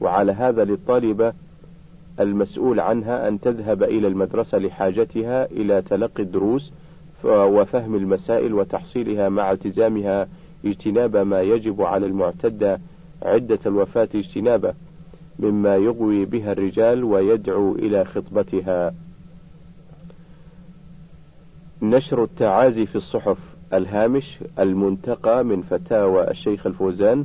وعلى 0.00 0.32
هذا 0.32 0.64
للطالبة 0.64 1.32
المسؤول 2.20 2.80
عنها 2.80 3.28
أن 3.28 3.40
تذهب 3.40 3.82
إلى 3.82 4.08
المدرسة 4.08 4.58
لحاجتها 4.58 5.44
إلى 5.44 5.82
تلقي 5.82 6.22
الدروس 6.22 6.72
وفهم 7.24 7.94
المسائل 7.94 8.54
وتحصيلها 8.54 9.28
مع 9.28 9.52
التزامها 9.52 10.28
اجتناب 10.64 11.16
ما 11.16 11.40
يجب 11.42 11.82
على 11.82 12.06
المعتدة 12.06 12.80
عدة 13.22 13.58
الوفاة 13.66 14.08
اجتنابه 14.14 14.74
مما 15.38 15.76
يغوي 15.76 16.24
بها 16.24 16.52
الرجال 16.52 17.04
ويدعو 17.04 17.72
إلى 17.72 18.04
خطبتها. 18.04 18.94
نشر 21.82 22.24
التعازي 22.24 22.86
في 22.86 22.96
الصحف. 22.96 23.53
الهامش 23.72 24.38
المنتقى 24.58 25.44
من 25.44 25.62
فتاوى 25.62 26.30
الشيخ 26.30 26.66
الفوزان 26.66 27.24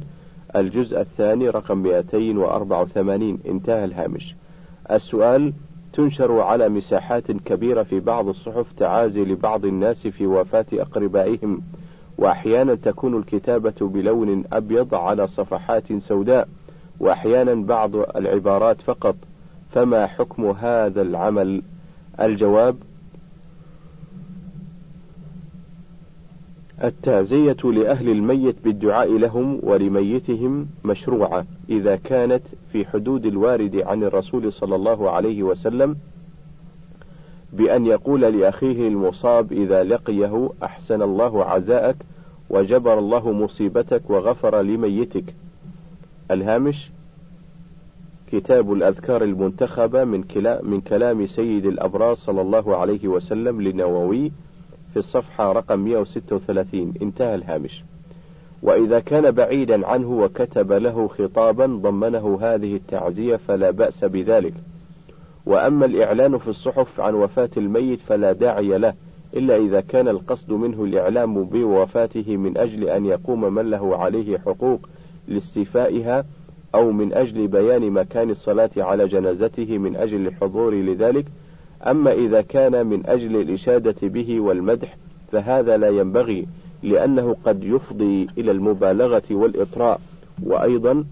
الجزء 0.55 1.01
الثاني 1.01 1.49
رقم 1.49 1.77
284 1.77 3.39
انتهى 3.47 3.85
الهامش. 3.85 4.35
السؤال 4.91 5.53
تنشر 5.93 6.41
على 6.41 6.69
مساحات 6.69 7.31
كبيرة 7.31 7.83
في 7.83 7.99
بعض 7.99 8.27
الصحف 8.27 8.71
تعازي 8.71 9.21
لبعض 9.21 9.65
الناس 9.65 10.07
في 10.07 10.27
وفاة 10.27 10.65
أقربائهم 10.73 11.61
وأحيانا 12.17 12.75
تكون 12.75 13.17
الكتابة 13.17 13.73
بلون 13.81 14.43
أبيض 14.53 14.95
على 14.95 15.27
صفحات 15.27 15.93
سوداء 15.93 16.47
وأحيانا 16.99 17.53
بعض 17.53 17.95
العبارات 17.95 18.81
فقط. 18.81 19.15
فما 19.71 20.07
حكم 20.07 20.45
هذا 20.45 21.01
العمل؟ 21.01 21.61
الجواب 22.21 22.75
التعزية 26.83 27.57
لأهل 27.63 28.09
الميت 28.09 28.55
بالدعاء 28.63 29.17
لهم 29.17 29.59
ولميتهم 29.63 30.67
مشروعة 30.85 31.45
إذا 31.69 31.95
كانت 31.95 32.41
في 32.71 32.85
حدود 32.85 33.25
الوارد 33.25 33.75
عن 33.75 34.03
الرسول 34.03 34.53
صلى 34.53 34.75
الله 34.75 35.09
عليه 35.09 35.43
وسلم 35.43 35.97
بأن 37.53 37.85
يقول 37.85 38.21
لأخيه 38.21 38.87
المصاب 38.87 39.51
إذا 39.51 39.83
لقيه 39.83 40.49
أحسن 40.63 41.01
الله 41.01 41.45
عزاءك 41.45 41.95
وجبر 42.49 42.99
الله 42.99 43.31
مصيبتك 43.31 44.09
وغفر 44.09 44.61
لميتك. 44.61 45.33
الهامش 46.31 46.91
كتاب 48.31 48.73
الأذكار 48.73 49.23
المنتخبة 49.23 50.03
من, 50.03 50.23
من 50.63 50.81
كلام 50.81 51.25
سيد 51.25 51.65
الأبرار 51.65 52.15
صلى 52.15 52.41
الله 52.41 52.77
عليه 52.77 53.07
وسلم 53.07 53.61
للنووي 53.61 54.31
في 54.93 54.97
الصفحة 54.97 55.51
رقم 55.51 55.79
136 55.79 56.93
انتهى 57.01 57.35
الهامش. 57.35 57.83
وإذا 58.63 58.99
كان 58.99 59.31
بعيدا 59.31 59.87
عنه 59.87 60.11
وكتب 60.11 60.71
له 60.71 61.07
خطابا 61.07 61.65
ضمنه 61.65 62.39
هذه 62.41 62.75
التعزية 62.75 63.35
فلا 63.35 63.71
بأس 63.71 64.05
بذلك. 64.05 64.53
وأما 65.45 65.85
الإعلان 65.85 66.37
في 66.37 66.47
الصحف 66.47 66.99
عن 66.99 67.13
وفاة 67.13 67.49
الميت 67.57 67.99
فلا 68.01 68.31
داعي 68.31 68.77
له 68.77 68.93
إلا 69.33 69.55
إذا 69.55 69.81
كان 69.81 70.07
القصد 70.07 70.51
منه 70.51 70.83
الإعلام 70.83 71.43
بوفاته 71.43 72.37
من 72.37 72.57
أجل 72.57 72.89
أن 72.89 73.05
يقوم 73.05 73.53
من 73.53 73.69
له 73.69 73.97
عليه 73.97 74.37
حقوق 74.37 74.89
لاستيفائها 75.27 76.25
أو 76.75 76.91
من 76.91 77.13
أجل 77.13 77.47
بيان 77.47 77.91
مكان 77.91 78.29
الصلاة 78.29 78.69
على 78.77 79.07
جنازته 79.07 79.77
من 79.77 79.95
أجل 79.95 80.27
الحضور 80.27 80.75
لذلك 80.75 81.25
أما 81.87 82.11
إذا 82.11 82.41
كان 82.41 82.87
من 82.87 83.05
أجل 83.05 83.35
الإشادة 83.35 83.95
به 84.07 84.39
والمدح 84.39 84.97
فهذا 85.31 85.77
لا 85.77 85.89
ينبغي 85.89 86.47
لأنه 86.83 87.35
قد 87.45 87.63
يفضي 87.63 88.27
إلى 88.37 88.51
المبالغة 88.51 89.23
والإطراء. 89.31 90.01
وأيضا 90.43 91.05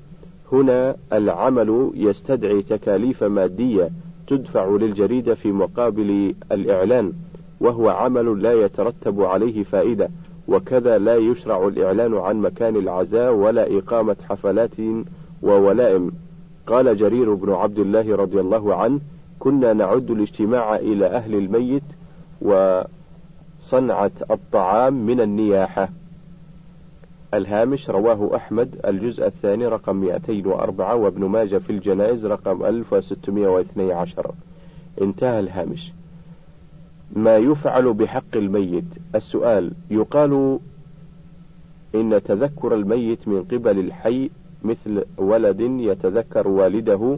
هنا 0.51 0.95
العمل 1.13 1.91
يستدعي 1.95 2.61
تكاليف 2.61 3.23
مادية 3.23 3.89
تدفع 4.27 4.65
للجريدة 4.65 5.35
في 5.35 5.51
مقابل 5.51 6.35
الإعلان 6.51 7.13
وهو 7.59 7.89
عمل 7.89 8.41
لا 8.41 8.53
يترتب 8.53 9.21
عليه 9.21 9.63
فائدة 9.63 10.09
وكذا 10.47 10.97
لا 10.97 11.15
يشرع 11.15 11.67
الإعلان 11.67 12.13
عن 12.13 12.41
مكان 12.41 12.75
العزاء 12.75 13.33
ولا 13.33 13.77
إقامة 13.77 14.15
حفلات 14.29 14.79
وولائم. 15.43 16.11
قال 16.67 16.97
جرير 16.97 17.33
بن 17.33 17.53
عبد 17.53 17.79
الله 17.79 18.15
رضي 18.15 18.39
الله 18.39 18.75
عنه 18.75 18.99
كنا 19.39 19.73
نعد 19.73 20.11
الاجتماع 20.11 20.75
إلى 20.75 21.05
أهل 21.05 21.35
الميت 21.35 21.83
وصنعة 22.41 24.11
الطعام 24.31 24.93
من 25.05 25.21
النياحة. 25.21 25.89
الهامش 27.33 27.89
رواه 27.89 28.35
أحمد 28.35 28.75
الجزء 28.85 29.27
الثاني 29.27 29.67
رقم 29.67 29.95
204 29.95 30.95
وابن 30.95 31.25
ماجه 31.25 31.57
في 31.57 31.69
الجنائز 31.69 32.25
رقم 32.25 32.65
1612 32.65 34.31
انتهى 35.01 35.39
الهامش. 35.39 35.91
ما 37.15 37.37
يفعل 37.37 37.93
بحق 37.93 38.35
الميت؟ 38.35 38.85
السؤال 39.15 39.71
يقال 39.91 40.59
إن 41.95 42.21
تذكر 42.23 42.75
الميت 42.75 43.27
من 43.27 43.43
قبل 43.43 43.79
الحي 43.79 44.29
مثل 44.63 45.05
ولد 45.17 45.59
يتذكر 45.61 46.47
والده 46.47 47.17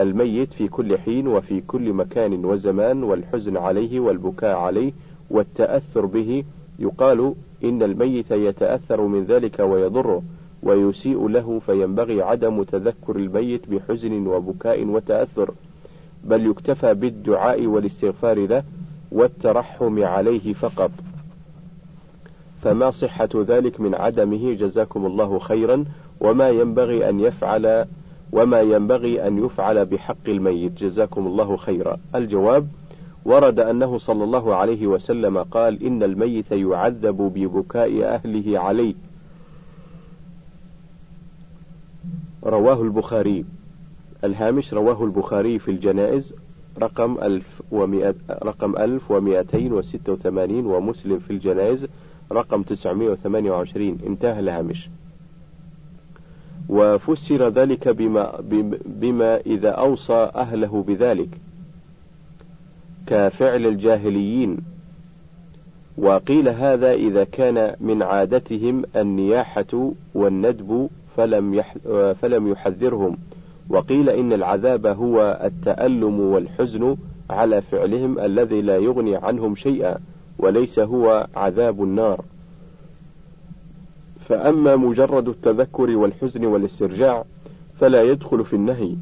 الميت 0.00 0.52
في 0.52 0.68
كل 0.68 0.98
حين 0.98 1.28
وفي 1.28 1.60
كل 1.60 1.92
مكان 1.92 2.44
وزمان 2.44 3.02
والحزن 3.02 3.56
عليه 3.56 4.00
والبكاء 4.00 4.56
عليه 4.56 4.92
والتأثر 5.30 6.06
به. 6.06 6.44
يقال 6.78 7.34
إن 7.64 7.82
الميت 7.82 8.30
يتأثر 8.30 9.00
من 9.00 9.24
ذلك 9.24 9.58
ويضره 9.58 10.22
ويسيء 10.62 11.28
له 11.28 11.58
فينبغي 11.66 12.22
عدم 12.22 12.62
تذكر 12.62 13.16
الميت 13.16 13.70
بحزن 13.70 14.26
وبكاء 14.26 14.84
وتأثر 14.84 15.54
بل 16.24 16.46
يكتفى 16.46 16.94
بالدعاء 16.94 17.66
والاستغفار 17.66 18.46
له 18.46 18.64
والترحم 19.12 20.04
عليه 20.04 20.52
فقط. 20.52 20.90
فما 22.62 22.90
صحة 22.90 23.28
ذلك 23.34 23.80
من 23.80 23.94
عدمه؟ 23.94 24.52
جزاكم 24.52 25.06
الله 25.06 25.38
خيرا. 25.38 25.84
وما 26.20 26.48
ينبغي 26.48 27.08
أن 27.08 27.20
يفعل 27.20 27.86
وما 28.32 28.60
ينبغي 28.60 29.26
أن 29.26 29.44
يفعل 29.44 29.86
بحق 29.86 30.28
الميت. 30.28 30.72
جزاكم 30.72 31.26
الله 31.26 31.56
خيرا. 31.56 31.96
الجواب 32.14 32.68
ورد 33.24 33.60
أنه 33.60 33.98
صلى 33.98 34.24
الله 34.24 34.54
عليه 34.54 34.86
وسلم 34.86 35.38
قال 35.38 35.82
إن 35.82 36.02
الميت 36.02 36.50
يعذب 36.50 37.16
ببكاء 37.16 38.04
أهله 38.04 38.60
عليه. 38.60 38.94
رواه 42.44 42.82
البخاري. 42.82 43.44
الهامش 44.24 44.74
رواه 44.74 45.04
البخاري 45.04 45.58
في 45.58 45.70
الجنائز 45.70 46.34
رقم 46.78 47.18
ألف 47.22 47.62
رقم 48.42 48.76
ألف 48.76 49.10
ومئتين 49.10 49.72
وستة 49.72 50.12
وثمانين 50.12 50.66
ومسلم 50.66 51.18
في 51.18 51.30
الجنائز 51.30 51.86
رقم 52.32 52.62
تسعمائة 52.62 53.08
وثمانية 53.08 53.50
وعشرين. 53.50 53.98
انتهى 54.06 54.40
الهامش. 54.40 54.88
وفسر 56.68 57.48
ذلك 57.48 57.88
بما, 57.88 58.40
بما 58.86 59.36
إذا 59.36 59.70
أوصى 59.70 60.30
أهله 60.34 60.84
بذلك 60.88 61.28
كفعل 63.06 63.66
الجاهليين. 63.66 64.56
وقيل 65.98 66.48
هذا 66.48 66.92
إذا 66.92 67.24
كان 67.24 67.74
من 67.80 68.02
عادتهم 68.02 68.82
النياحة 68.96 69.92
والندب 70.14 70.88
فلم, 71.16 71.62
فلم 72.20 72.48
يحذرهم. 72.48 73.16
وقيل 73.70 74.10
إن 74.10 74.32
العذاب 74.32 74.86
هو 74.86 75.40
التألم 75.44 76.20
والحزن 76.20 76.96
على 77.30 77.62
فعلهم 77.62 78.18
الذي 78.18 78.62
لا 78.62 78.76
يغني 78.76 79.16
عنهم 79.16 79.54
شيئا 79.54 79.98
وليس 80.38 80.78
هو 80.78 81.26
عذاب 81.36 81.82
النار. 81.82 82.24
فأما 84.28 84.76
مجرد 84.76 85.28
التذكر 85.28 85.96
والحزن 85.96 86.44
والاسترجاع 86.44 87.24
فلا 87.80 88.02
يدخل 88.02 88.44
في 88.44 88.56
النهي. 88.56 88.96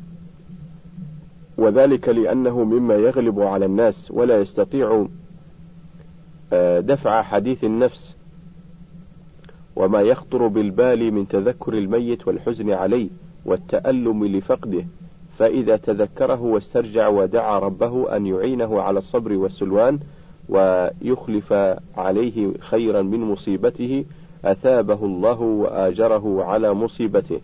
وذلك 1.58 2.08
لأنه 2.08 2.64
مما 2.64 2.94
يغلب 2.94 3.40
على 3.40 3.66
الناس 3.66 4.10
ولا 4.10 4.40
يستطيع 4.40 5.06
آه، 6.52 6.80
دفع 6.80 7.22
حديث 7.22 7.64
النفس 7.64 8.16
وما 9.76 10.00
يخطر 10.00 10.46
بالبال 10.46 11.12
من 11.14 11.28
تذكر 11.28 11.72
الميت 11.72 12.28
والحزن 12.28 12.70
عليه 12.70 13.08
والتألم 13.44 14.24
لفقده. 14.26 14.86
فإذا 15.38 15.76
تذكره 15.76 16.42
واسترجع 16.42 17.08
ودعا 17.08 17.58
ربه 17.58 18.16
أن 18.16 18.26
يعينه 18.26 18.80
على 18.80 18.98
الصبر 18.98 19.32
والسلوان 19.32 19.98
ويخلف 20.48 21.52
عليه 21.96 22.52
خيرا 22.58 23.02
من 23.02 23.20
مصيبته 23.20 24.04
أثابه 24.44 25.04
الله 25.04 25.40
وآجره 25.40 26.44
على 26.44 26.74
مصيبته. 26.74 27.40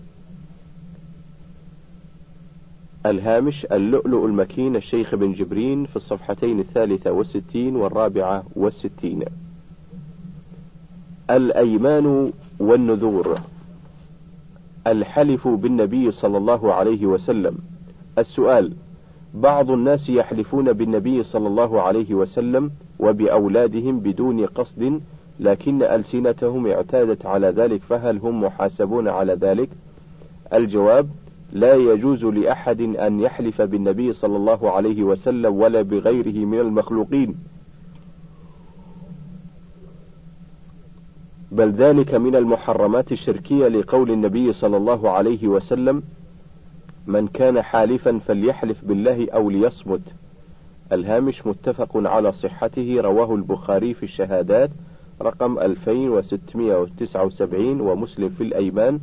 الهامش 3.06 3.66
اللؤلؤ 3.72 4.26
المكين 4.26 4.76
الشيخ 4.76 5.14
بن 5.14 5.32
جبرين 5.32 5.84
في 5.84 5.96
الصفحتين 5.96 6.60
الثالثة 6.60 7.12
والستين 7.12 7.76
والرابعة 7.76 8.44
والستين. 8.56 9.24
الأيمان 11.30 12.32
والنذور. 12.58 13.40
الحلف 14.86 15.48
بالنبي 15.48 16.10
صلى 16.10 16.38
الله 16.38 16.74
عليه 16.74 17.06
وسلم. 17.06 17.58
السؤال 18.18 18.72
بعض 19.34 19.70
الناس 19.70 20.08
يحلفون 20.08 20.72
بالنبي 20.72 21.22
صلى 21.22 21.48
الله 21.48 21.82
عليه 21.82 22.14
وسلم 22.14 22.70
وبأولادهم 22.98 24.00
بدون 24.00 24.46
قصد 24.46 25.00
لكن 25.40 25.82
ألسنتهم 25.82 26.66
اعتادت 26.66 27.26
على 27.26 27.46
ذلك 27.46 27.82
فهل 27.82 28.18
هم 28.18 28.44
محاسبون 28.44 29.08
على 29.08 29.34
ذلك؟ 29.34 29.68
الجواب 30.52 31.08
لا 31.52 31.74
يجوز 31.74 32.24
لأحد 32.24 32.80
أن 32.80 33.20
يحلف 33.20 33.62
بالنبي 33.62 34.12
صلى 34.12 34.36
الله 34.36 34.70
عليه 34.70 35.02
وسلم 35.02 35.56
ولا 35.56 35.82
بغيره 35.82 36.44
من 36.44 36.58
المخلوقين. 36.60 37.36
بل 41.52 41.70
ذلك 41.70 42.14
من 42.14 42.36
المحرمات 42.36 43.12
الشركية 43.12 43.68
لقول 43.68 44.10
النبي 44.10 44.52
صلى 44.52 44.76
الله 44.76 45.10
عليه 45.10 45.48
وسلم 45.48 46.02
من 47.06 47.26
كان 47.26 47.62
حالفا 47.62 48.18
فليحلف 48.18 48.84
بالله 48.84 49.30
أو 49.30 49.50
ليصمت. 49.50 50.14
الهامش 50.92 51.46
متفق 51.46 51.90
على 51.94 52.32
صحته 52.32 52.96
رواه 53.00 53.34
البخاري 53.34 53.94
في 53.94 54.02
الشهادات. 54.02 54.70
رقم 55.22 55.58
2679 55.58 57.80
ومسلم 57.80 58.28
في 58.28 58.42
الأيمان 58.42 59.00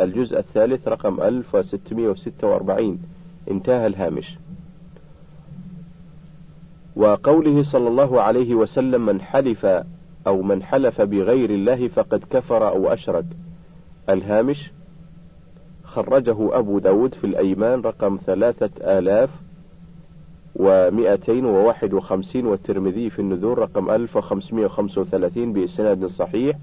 الجزء 0.00 0.38
الثالث 0.38 0.88
رقم 0.88 1.20
1646 1.22 2.98
انتهى 3.50 3.86
الهامش. 3.86 4.38
وقوله 6.96 7.62
صلى 7.62 7.88
الله 7.88 8.22
عليه 8.22 8.54
وسلم 8.54 9.06
من 9.06 9.20
حلف 9.20 9.66
أو 10.26 10.42
من 10.42 10.62
حلف 10.62 11.00
بغير 11.00 11.50
الله 11.50 11.88
فقد 11.88 12.24
كفر 12.30 12.68
أو 12.68 12.92
أشرك. 12.92 13.24
الهامش 14.08 14.70
خرجه 15.84 16.58
أبو 16.58 16.78
داود 16.78 17.14
في 17.14 17.24
الأيمان 17.24 17.80
رقم 17.80 18.18
ثلاثة 18.26 18.98
آلاف 18.98 19.30
ومئتين 20.56 21.44
وواحد 21.44 21.94
وخمسين 21.94 22.46
والترمذي 22.46 23.10
في 23.10 23.18
النذور 23.18 23.58
رقم 23.58 23.90
ألف 23.90 24.16
وخمسمائة 24.16 24.64
وخمسة 24.64 25.00
وثلاثين 25.00 25.52
بإسناد 25.52 26.06
صحيح 26.06 26.56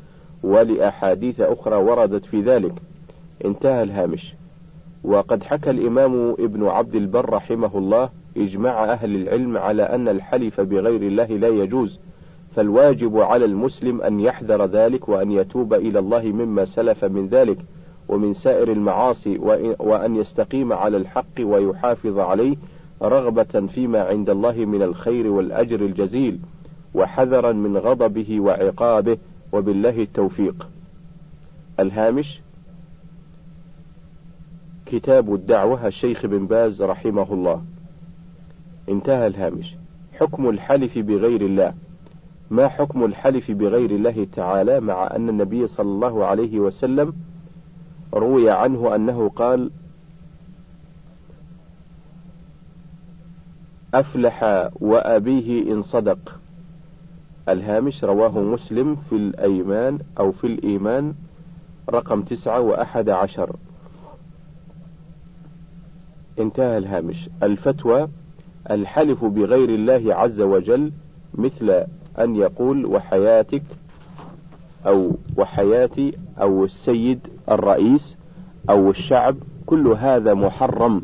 ولأحاديث 0.44 1.42
أخرى 1.42 1.76
وردت 1.76 2.26
في 2.26 2.42
ذلك. 2.42 2.74
انتهى 3.46 3.84
الهامش. 3.84 4.36
وقد 5.04 5.44
حكى 5.44 5.70
الإمام 5.70 6.36
ابن 6.40 6.68
عبد 6.68 6.96
البر 6.96 7.30
رحمه 7.30 7.78
الله 7.78 8.10
إجماع 8.38 8.84
أهل 8.94 9.16
العلم 9.16 9.58
على 9.58 9.84
أن 9.84 10.08
الحلف 10.08 10.62
بغير 10.62 11.02
الله 11.02 11.26
لا 11.26 11.48
يجوز 11.48 12.00
فالواجب 12.56 13.18
على 13.18 13.46
المسلم 13.46 14.02
أن 14.02 14.20
يحذر 14.20 14.66
ذلك 14.66 15.10
وأن 15.10 15.32
يتوب 15.32 15.74
إلى 15.74 16.00
الله 16.00 16.22
مما 16.22 16.66
سلف 16.66 17.06
من 17.06 17.28
ذلك 17.28 17.58
ومن 18.10 18.34
سائر 18.34 18.72
المعاصي 18.72 19.38
وأن 19.80 20.16
يستقيم 20.16 20.74
على 20.74 20.98
الحق 20.98 21.40
ويحافظ 21.40 22.20
عليه 22.20 22.56
رغبة 23.04 23.68
فيما 23.68 24.02
عند 24.02 24.30
الله 24.30 24.66
من 24.66 24.82
الخير 24.82 25.28
والأجر 25.28 25.82
الجزيل 25.82 26.40
وحذرا 26.94 27.52
من 27.52 27.78
غضبه 27.78 28.40
وعقابه 28.40 29.18
وبالله 29.54 30.02
التوفيق. 30.02 30.70
الهامش 31.80 32.42
كتاب 34.86 35.34
الدعوة 35.34 35.88
الشيخ 35.88 36.26
بن 36.26 36.48
باز 36.48 36.82
رحمه 36.82 37.34
الله. 37.34 37.62
انتهى 38.90 39.28
الهامش. 39.28 39.76
حكم 40.14 40.50
الحلف 40.50 40.98
بغير 40.98 41.42
الله. 41.42 41.74
ما 42.52 42.68
حكم 42.68 43.06
الحلف 43.06 43.52
بغير 43.52 43.92
الله 43.92 44.28
تعالى 44.36 44.80
مع 44.80 45.16
أن 45.16 45.30
النبي 45.30 45.68
صلى 45.68 45.90
الله 45.90 46.26
عليه 46.26 46.60
وسلم 46.60 47.14
روي 48.14 48.52
عنه 48.52 48.96
أنه 48.96 49.30
قال 49.30 49.72
أفلح 53.94 54.70
وأبيه 54.82 55.74
إن 55.74 55.82
صدق. 55.82 56.40
الهامش 57.50 58.04
رواه 58.04 58.40
مسلم 58.40 58.96
في 58.96 59.16
الأيمان 59.16 60.00
أو 60.20 60.32
في 60.32 60.48
الإيمان 60.48 61.14
رقم 61.90 62.22
تسعة 62.22 62.60
وأحد 62.60 63.10
عشر. 63.10 63.56
انتهى 66.40 66.78
الهامش. 66.78 67.30
الفتوى 67.44 68.08
الحلف 68.72 69.26
بغير 69.26 69.70
الله 69.70 70.16
عز 70.16 70.42
وجل 70.42 70.92
مثل 71.34 71.86
أن 72.20 72.36
يقول 72.36 72.86
وحياتك 72.86 73.64
أو 74.86 75.12
وحياتي 75.38 76.18
أو 76.42 76.66
السيد 76.66 77.20
الرئيس 77.52 78.18
أو 78.70 78.90
الشعب 78.90 79.36
كل 79.66 79.88
هذا 79.88 80.34
محرم. 80.34 81.02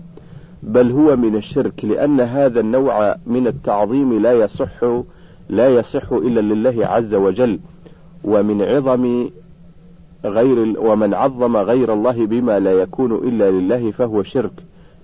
بل 0.64 0.92
هو 0.92 1.16
من 1.16 1.36
الشرك 1.36 1.86
لأن 1.86 2.22
هذا 2.22 2.60
النوع 2.60 3.16
من 3.28 3.48
التعظيم 3.48 4.22
لا 4.22 4.34
يصح 4.34 4.84
لا 5.50 5.70
يصح 5.70 6.12
إلا 6.12 6.40
لله 6.40 6.88
عز 6.88 7.14
وجل. 7.14 7.60
ومن 8.24 8.62
عظم 8.62 9.30
غير 10.26 10.80
ومن 10.80 11.14
عظم 11.14 11.58
غير 11.58 11.94
الله 11.94 12.26
بما 12.26 12.60
لا 12.60 12.72
يكون 12.72 13.14
إلا 13.14 13.52
لله 13.52 13.92
فهو 13.92 14.24
شرك. 14.24 14.52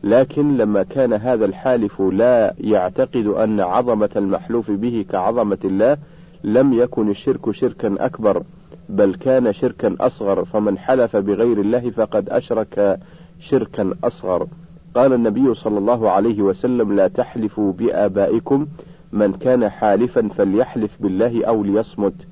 لكن 0.03 0.57
لما 0.57 0.83
كان 0.83 1.13
هذا 1.13 1.45
الحالف 1.45 2.01
لا 2.01 2.53
يعتقد 2.59 3.25
أن 3.25 3.59
عظمة 3.59 4.09
المحلوف 4.15 4.71
به 4.71 5.05
كعظمة 5.09 5.57
الله 5.65 5.97
لم 6.43 6.73
يكن 6.73 7.09
الشرك 7.09 7.51
شركا 7.51 7.95
أكبر 8.05 8.43
بل 8.89 9.15
كان 9.15 9.53
شركا 9.53 9.95
أصغر. 9.99 10.45
فمن 10.45 10.77
حلف 10.77 11.17
بغير 11.17 11.61
الله 11.61 11.89
فقد 11.89 12.29
أشرك 12.29 12.99
شركا 13.39 13.93
أصغر. 14.03 14.47
قال 14.95 15.13
النبي 15.13 15.53
صلى 15.53 15.77
الله 15.77 16.09
عليه 16.09 16.41
وسلم 16.41 16.93
لا 16.93 17.07
تحلفوا 17.07 17.73
بآبائكم 17.73 18.67
من 19.11 19.33
كان 19.33 19.69
حالفا 19.69 20.27
فليحلف 20.27 20.91
بالله 20.99 21.45
أو 21.45 21.63
ليصمت. 21.63 22.27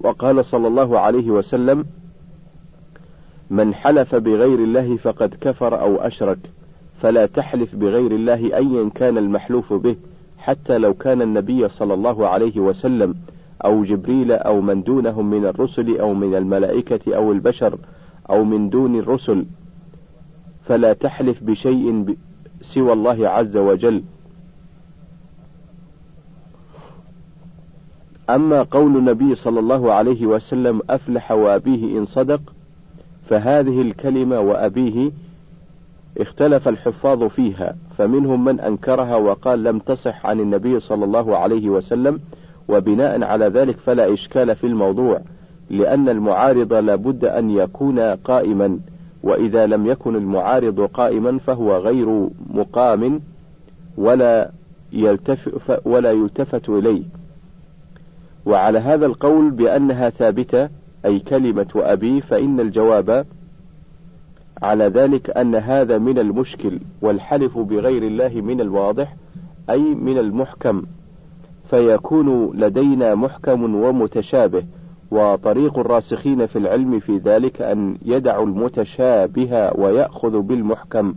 وقال 0.00 0.44
صلى 0.44 0.68
الله 0.68 0.98
عليه 0.98 1.30
وسلم 1.30 1.84
من 3.50 3.74
حلف 3.74 4.14
بغير 4.14 4.58
الله 4.58 4.96
فقد 4.96 5.34
كفر 5.40 5.80
أو 5.80 5.96
أشرك 5.96 6.38
فلا 7.02 7.26
تحلف 7.26 7.76
بغير 7.76 8.10
الله 8.12 8.56
أيا 8.56 8.90
كان 8.94 9.18
المحلوف 9.18 9.72
به 9.72 9.96
حتى 10.38 10.78
لو 10.78 10.94
كان 10.94 11.22
النبي 11.22 11.68
صلى 11.68 11.94
الله 11.94 12.28
عليه 12.28 12.60
وسلم 12.60 13.14
أو 13.64 13.84
جبريل 13.84 14.32
أو 14.32 14.60
من 14.60 14.82
دونهم 14.82 15.30
من 15.30 15.46
الرسل 15.46 16.00
أو 16.00 16.14
من 16.14 16.34
الملائكة 16.34 17.16
أو 17.16 17.32
البشر 17.32 17.78
أو 18.30 18.44
من 18.44 18.70
دون 18.70 18.98
الرسل 18.98 19.46
فلا 20.66 20.92
تحلف 20.92 21.42
بشيء 21.42 22.16
سوى 22.60 22.92
الله 22.92 23.28
عز 23.28 23.56
وجل. 23.56 24.02
أما 28.30 28.62
قول 28.62 28.96
النبي 28.96 29.34
صلى 29.34 29.60
الله 29.60 29.92
عليه 29.92 30.26
وسلم 30.26 30.80
أفلح 30.90 31.32
وأبيه 31.32 31.98
إن 31.98 32.04
صدق 32.04 32.40
فهذه 33.28 33.82
الكلمة 33.82 34.40
وأبيه 34.40 35.10
اختلف 36.18 36.68
الحفاظ 36.68 37.24
فيها 37.24 37.76
فمنهم 37.98 38.44
من 38.44 38.60
أنكرها 38.60 39.16
وقال 39.16 39.64
لم 39.64 39.78
تصح 39.78 40.26
عن 40.26 40.40
النبي 40.40 40.80
صلى 40.80 41.04
الله 41.04 41.36
عليه 41.36 41.68
وسلم 41.68 42.20
وبناء 42.68 43.24
على 43.24 43.46
ذلك 43.46 43.76
فلا 43.76 44.12
إشكال 44.12 44.56
في 44.56 44.66
الموضوع 44.66 45.20
لأن 45.70 46.08
المعارض 46.08 46.72
لابد 46.72 47.24
أن 47.24 47.50
يكون 47.50 48.00
قائما. 48.00 48.78
وإذا 49.26 49.66
لم 49.66 49.86
يكن 49.86 50.16
المعارض 50.16 50.80
قائما 50.80 51.38
فهو 51.38 51.76
غير 51.76 52.28
مقام 52.50 53.20
ولا 53.96 54.50
يلتف 54.92 55.80
ولا 55.86 56.12
يلتفت 56.12 56.68
إليه. 56.68 57.02
وعلى 58.46 58.78
هذا 58.78 59.06
القول 59.06 59.50
بأنها 59.50 60.10
ثابتة 60.10 60.68
أي 61.04 61.18
كلمة 61.18 61.66
أبي 61.76 62.20
فإن 62.20 62.60
الجواب 62.60 63.26
على 64.62 64.84
ذلك 64.84 65.30
أن 65.30 65.54
هذا 65.54 65.98
من 65.98 66.18
المشكل 66.18 66.80
والحلف 67.02 67.58
بغير 67.58 68.02
الله 68.02 68.40
من 68.40 68.60
الواضح 68.60 69.16
أي 69.70 69.80
من 69.80 70.18
المحكم. 70.18 70.82
فيكون 71.70 72.50
لدينا 72.54 73.14
محكم 73.14 73.74
ومتشابه. 73.74 74.62
وطريق 75.10 75.78
الراسخين 75.78 76.46
في 76.46 76.58
العلم 76.58 76.98
في 76.98 77.18
ذلك 77.18 77.62
أن 77.62 77.96
يدعوا 78.04 78.46
المتشابه 78.46 79.70
ويأخذ 79.74 80.40
بالمحكم. 80.40 81.14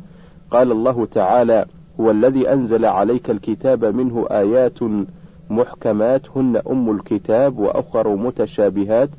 قال 0.51 0.71
الله 0.71 1.05
تعالى 1.05 1.65
هو 1.99 2.11
الذي 2.11 2.53
أنزل 2.53 2.85
عليك 2.85 3.29
الكتاب 3.29 3.85
منه 3.85 4.27
آيات 4.31 4.79
محكمات 5.49 6.21
هن 6.35 6.61
أم 6.71 6.91
الكتاب 6.91 7.59
وأخر 7.59 8.15
متشابهات. 8.15 9.09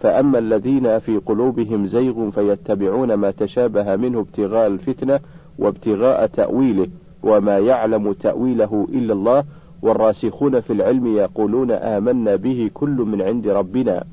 فأما 0.00 0.38
الذين 0.38 0.98
في 0.98 1.16
قلوبهم 1.16 1.86
زيغ 1.86 2.30
فيتبعون 2.30 3.14
ما 3.14 3.30
تشابه 3.30 3.96
منه 3.96 4.20
ابتغاء 4.20 4.66
الفتنة 4.66 5.20
وابتغاء 5.58 6.26
تأويله 6.26 6.86
وما 7.22 7.58
يعلم 7.58 8.12
تأويله 8.12 8.86
إلا 8.92 9.12
الله. 9.12 9.44
والراسخون 9.82 10.60
في 10.60 10.72
العلم 10.72 11.06
يقولون 11.16 11.70
آمنا 11.70 12.36
به 12.36 12.70
كل 12.74 12.90
من 12.90 13.22
عند 13.22 13.48
ربنا. 13.48 14.04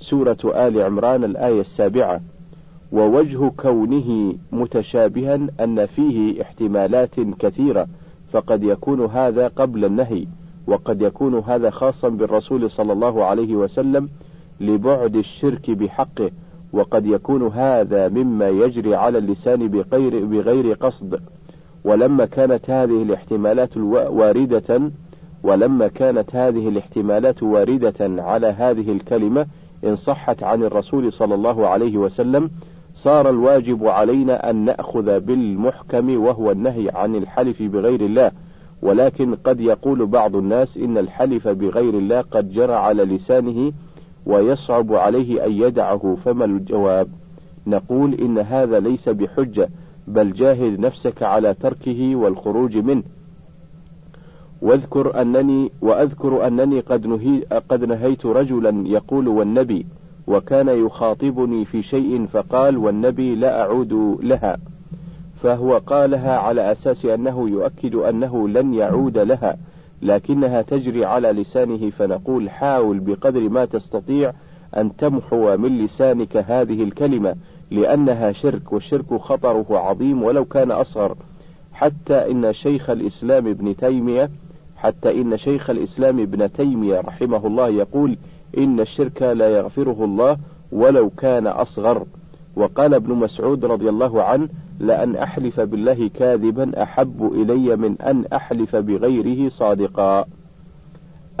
سورة 0.00 0.38
آل 0.44 0.82
عمران 0.82 1.24
الآية 1.24 1.60
السابعة 1.60 2.20
ووجه 2.92 3.48
كونه 3.48 4.34
متشابها 4.52 5.34
أن 5.60 5.86
فيه 5.86 6.42
احتمالات 6.42 7.20
كثيرة 7.38 7.86
فقد 8.32 8.62
يكون 8.62 9.04
هذا 9.04 9.48
قبل 9.48 9.84
النهي 9.84 10.26
وقد 10.66 11.02
يكون 11.02 11.34
هذا 11.34 11.70
خاصا 11.70 12.08
بالرسول 12.08 12.70
صلى 12.70 12.92
الله 12.92 13.24
عليه 13.24 13.56
وسلم 13.56 14.08
لبعد 14.60 15.16
الشرك 15.16 15.70
بحقه 15.70 16.30
وقد 16.72 17.06
يكون 17.06 17.46
هذا 17.46 18.08
مما 18.08 18.48
يجري 18.48 18.94
على 18.94 19.18
اللسان 19.18 19.68
بغير, 19.68 20.24
بغير 20.24 20.72
قصد. 20.72 21.20
ولما 21.84 22.26
كانت 22.26 22.70
هذه 22.70 23.02
الاحتمالات 23.02 23.76
واردة 23.76 24.90
ولما 25.42 25.88
كانت 25.88 26.36
هذه 26.36 26.68
الاحتمالات 26.68 27.42
واردة 27.42 28.22
على 28.22 28.46
هذه 28.46 28.92
الكلمة 28.92 29.46
إن 29.84 29.96
صحت 29.96 30.42
عن 30.42 30.62
الرسول 30.62 31.12
صلى 31.12 31.34
الله 31.34 31.68
عليه 31.68 31.98
وسلم 31.98 32.50
صار 32.94 33.30
الواجب 33.30 33.86
علينا 33.86 34.50
أن 34.50 34.56
نأخذ 34.64 35.20
بالمحكم 35.20 36.22
وهو 36.22 36.50
النهي 36.50 36.90
عن 36.94 37.16
الحلف 37.16 37.62
بغير 37.62 38.00
الله. 38.00 38.30
ولكن 38.82 39.34
قد 39.34 39.60
يقول 39.60 40.06
بعض 40.06 40.36
الناس 40.36 40.76
إن 40.76 40.98
الحلف 40.98 41.48
بغير 41.48 41.94
الله 41.94 42.20
قد 42.20 42.52
جرى 42.52 42.74
على 42.74 43.04
لسانه 43.04 43.72
ويصعب 44.26 44.92
عليه 44.92 45.46
أن 45.46 45.52
يدعه. 45.52 46.16
فما 46.24 46.44
الجواب؟ 46.44 47.08
نقول 47.66 48.14
إن 48.14 48.38
هذا 48.38 48.80
ليس 48.80 49.08
بحجة 49.08 49.68
بل 50.08 50.32
جاهد 50.32 50.80
نفسك 50.80 51.22
على 51.22 51.54
تركه 51.54 52.16
والخروج 52.16 52.76
منه. 52.76 53.02
واذكر 54.62 55.20
أنني 55.20 55.72
وأذكر 55.82 56.46
أنني 56.46 56.80
قد, 56.80 57.06
نهي 57.06 57.42
قد 57.70 57.84
نهيت 57.84 58.26
رجلا 58.26 58.88
يقول 58.88 59.28
والنبي 59.28 59.86
وكان 60.26 60.68
يخاطبني 60.68 61.64
في 61.64 61.82
شيء 61.82 62.26
فقال 62.26 62.76
والنبي 62.76 63.34
لا 63.34 63.62
أعود 63.62 63.92
لها 64.22 64.56
فهو 65.42 65.78
قالها 65.78 66.38
على 66.38 66.72
أساس 66.72 67.04
أنه 67.04 67.48
يؤكد 67.48 67.94
أنه 67.94 68.48
لن 68.48 68.74
يعود 68.74 69.18
لها 69.18 69.56
لكنها 70.02 70.62
تجري 70.62 71.04
على 71.04 71.32
لسانه 71.32 71.90
فنقول 71.90 72.50
حاول 72.50 73.00
بقدر 73.00 73.48
ما 73.48 73.64
تستطيع 73.64 74.32
أن 74.76 74.96
تمحو 74.96 75.56
من 75.56 75.84
لسانك 75.84 76.36
هذه 76.36 76.82
الكلمة 76.82 77.34
لأنها 77.70 78.32
شرك 78.32 78.72
والشرك 78.72 79.14
خطره 79.14 79.66
عظيم 79.70 80.22
ولو 80.22 80.44
كان 80.44 80.70
أصغر 80.70 81.16
حتى 81.72 82.30
إن 82.30 82.52
شيخ 82.52 82.90
الإسلام 82.90 83.46
ابن 83.46 83.76
تيمية 83.76 84.30
حتى 84.80 85.20
إن 85.20 85.36
شيخ 85.36 85.70
الإسلام 85.70 86.20
ابن 86.20 86.52
تيمية 86.52 87.00
رحمه 87.00 87.46
الله 87.46 87.68
يقول 87.68 88.16
إن 88.58 88.80
الشرك 88.80 89.22
لا 89.22 89.48
يغفره 89.48 90.04
الله 90.04 90.36
ولو 90.72 91.10
كان 91.10 91.46
أصغر. 91.46 92.06
وقال 92.56 92.94
ابن 92.94 93.14
مسعود 93.14 93.64
رضي 93.64 93.88
الله 93.88 94.22
عنه 94.22 94.48
لأن 94.78 95.16
أحلف 95.16 95.60
بالله 95.60 96.08
كاذبا 96.08 96.82
أحب 96.82 97.32
إلي 97.34 97.76
من 97.76 98.00
أن 98.00 98.24
أحلف 98.32 98.76
بغيره 98.76 99.48
صادقا. 99.48 100.24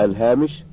الهامش 0.00 0.64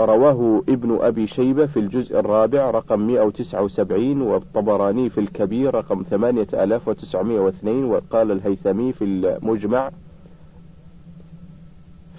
رواه 0.00 0.62
ابن 0.68 0.98
أبي 1.00 1.26
شيبة 1.26 1.66
في 1.66 1.80
الجزء 1.80 2.18
الرابع 2.18 2.70
رقم 2.70 3.00
179 3.00 4.20
والطبراني 4.22 5.10
في 5.10 5.20
الكبير 5.20 5.74
رقم 5.74 6.02
8902 6.02 7.84
وقال 7.84 8.32
الهيثمي 8.32 8.92
في 8.92 9.04
المجمع 9.04 9.90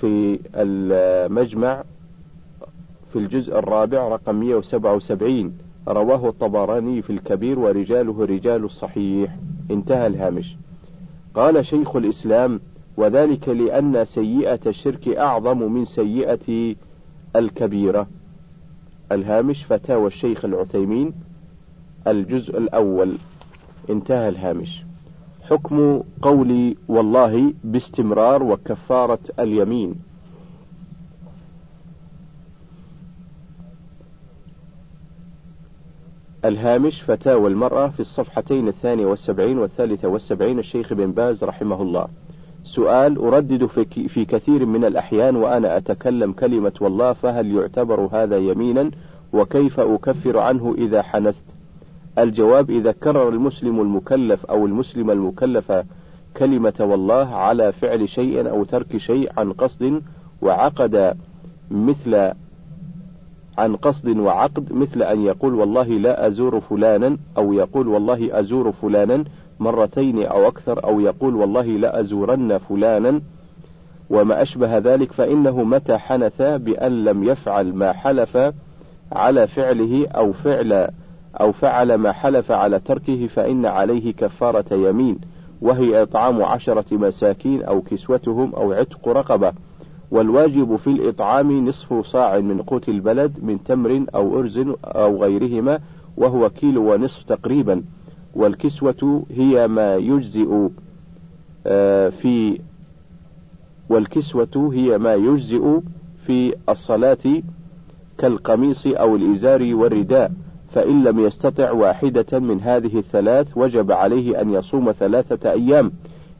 في 0.02 0.40
المجمع 0.56 1.84
في 3.14 3.20
الجزء 3.20 3.60
الرابع 3.60 4.08
رقم 4.08 4.36
177 4.36 5.58
رواه 5.88 6.30
الطبراني 6.30 7.02
في 7.02 7.10
الكبير 7.10 7.60
ورجاله 7.60 8.26
رجال 8.26 8.64
الصحيح. 8.64 9.36
انتهى 9.72 10.08
الهامش. 10.08 10.56
قال 11.34 11.66
شيخ 11.66 11.96
الإسلام 11.96 12.60
وذلك 12.98 13.50
لأن 13.50 14.06
سيئة 14.06 14.60
الشرك 14.68 15.08
أعظم 15.08 15.72
من 15.72 15.86
سيئة 15.86 16.76
الكبيرة. 17.36 18.08
الهامش 19.12 19.66
فتاوى 19.66 20.08
الشيخ 20.08 20.46
العثيمين 20.46 21.14
الجزء 22.08 22.58
الأول. 22.58 23.18
انتهى 23.90 24.30
الهامش. 24.30 24.84
حكم 25.50 26.04
قولي 26.22 26.78
والله 26.88 27.54
باستمرار 27.64 28.44
وكفارة 28.44 29.20
اليمين. 29.40 29.96
الهامش 36.46 37.02
فتاوى 37.02 37.50
المرأة 37.50 37.88
في 37.88 38.00
الصفحتين 38.00 38.68
الثانية 38.68 39.06
والسبعين 39.06 39.58
والثالثة 39.58 40.08
والسبعين 40.08 40.60
الشيخ 40.60 40.94
بن 40.94 41.12
باز 41.12 41.44
رحمه 41.44 41.82
الله. 41.82 42.08
سؤال 42.64 43.18
أردد 43.18 43.66
في 44.08 44.26
كثير 44.26 44.66
من 44.66 44.86
الأحيان 44.86 45.36
وأنا 45.36 45.78
أتكلم 45.78 46.32
كلمة 46.32 46.74
والله 46.82 47.14
فهل 47.14 47.56
يعتبر 47.56 48.10
هذا 48.12 48.38
يمينا؟ 48.38 48.92
وكيف 49.34 49.80
أكفر 49.80 50.38
عنه 50.38 50.76
إذا 50.78 51.02
حنثت؟ 51.02 51.59
الجواب 52.24 52.70
إذا 52.70 52.92
كرر 52.92 53.30
المسلم 53.30 53.82
المكلف 53.82 54.46
أو 54.46 54.66
المسلم 54.66 55.12
المكلفة 55.12 55.86
كلمة 56.38 56.74
والله 56.80 57.36
على 57.36 57.72
فعل 57.72 58.10
شيء 58.10 58.50
أو 58.50 58.64
ترك 58.64 58.98
شيء 58.98 59.32
عن 59.38 59.54
قصد 59.54 60.02
وعقد 60.42 61.18
مثل 61.72 62.32
عن 63.58 63.76
قصد 63.76 64.18
وعقد 64.18 64.74
مثل 64.74 65.04
أن 65.04 65.22
يقول 65.22 65.54
والله 65.54 65.88
لا 65.88 66.28
أزور 66.28 66.60
فلانا 66.60 67.18
أو 67.38 67.54
يقول 67.54 67.88
والله 67.88 68.40
أزور 68.40 68.72
فلانا 68.72 69.24
مرتين 69.60 70.26
أو 70.26 70.48
أكثر 70.48 70.84
أو 70.84 71.00
يقول 71.00 71.36
والله 71.36 71.66
لا 71.66 72.00
أزورن 72.00 72.58
فلانا 72.58 73.22
وما 74.10 74.42
أشبه 74.42 74.78
ذلك 74.78 75.12
فإنه 75.12 75.64
متى 75.64 75.98
حنث 75.98 76.42
بأن 76.42 77.04
لم 77.04 77.24
يفعل 77.24 77.74
ما 77.74 77.94
حلف 77.94 78.38
على 79.12 79.48
فعله 79.48 80.08
أو 80.08 80.34
فعل 80.34 80.90
أو 81.42 81.52
فعل 81.52 81.96
ما 81.96 82.12
حلف 82.12 82.52
على 82.52 82.80
تركه 82.80 83.28
فإن 83.28 83.66
عليه 83.66 84.14
كفارة 84.14 84.74
يمين 84.74 85.20
وهي 85.62 86.02
إطعام 86.02 86.44
عشرة 86.44 86.86
مساكين 86.92 87.64
أو 87.64 87.82
كسوتهم 87.82 88.56
أو 88.56 88.74
عتق 88.74 89.08
رقبة. 89.08 89.54
والواجب 90.12 90.76
في 90.76 90.88
الإطعام 90.88 91.68
نصف 91.68 92.06
صاع 92.06 92.40
من 92.40 92.62
قوت 92.62 92.90
البلد 92.90 93.44
من 93.44 93.64
تمر 93.64 94.06
أو 94.16 94.40
أرز 94.40 94.58
أو 94.84 95.24
غيرهما 95.24 95.80
وهو 96.18 96.50
كيلو 96.50 96.94
ونصف 96.94 97.24
تقريبا. 97.24 97.84
والكسوة 98.36 99.26
هي 99.32 99.68
ما 99.68 99.96
يجزئ 99.96 100.70
آه، 101.68 102.10
في 102.10 102.60
والكسوة 103.90 104.72
هي 104.74 104.98
ما 104.98 105.14
يجزئ 105.14 105.80
في 106.26 106.54
الصلاة 106.70 107.42
كالقميص 108.18 108.88
أو 108.88 109.16
الإزار 109.16 109.76
والرداء. 109.76 110.32
فإن 110.72 111.04
لم 111.04 111.20
يستطع 111.20 111.72
واحدة 111.72 112.40
من 112.40 112.62
هذه 112.62 112.98
الثلاث 112.98 113.48
وجب 113.56 113.92
عليه 113.92 114.42
أن 114.42 114.50
يصوم 114.50 114.92
ثلاثة 114.92 115.52
أيام. 115.52 115.92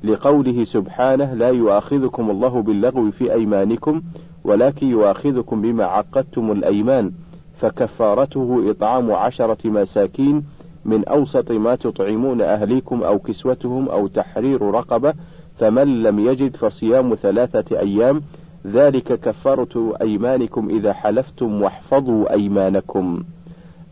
لقوله 0.04 0.64
سبحانه 0.64 1.34
لا 1.34 1.50
يؤاخذكم 1.50 2.30
الله 2.30 2.62
باللغو 2.62 3.12
في 3.12 3.34
أيمانكم 3.34 4.02
ولكن 4.44 4.88
يؤاخذكم 4.88 5.62
بما 5.62 5.86
عقدتم 5.86 6.52
الأيمان. 6.52 7.12
فكفارته 7.60 8.72
إطعام 8.72 9.12
عشرة 9.12 9.70
مساكين 9.70 10.44
من 10.86 11.06
أوسط 11.06 11.52
ما 11.52 11.76
تطعمون 11.76 12.42
أهليكم 12.42 13.04
أو 13.04 13.20
كسوتهم 13.20 13.90
أو 13.90 14.08
تحرير 14.08 14.62
رقبة 14.62 15.14
فمن 15.58 16.04
لم 16.04 16.20
يجد 16.20 16.56
فصيام 16.56 17.16
ثلاثة 17.16 17.80
أيام 17.80 18.22
ذلك 18.68 19.20
كفارة 19.20 19.94
أيمانكم 20.02 20.70
إذا 20.70 20.94
حلفتم 20.94 21.62
واحفظوا 21.62 22.34
أيمانكم. 22.34 23.24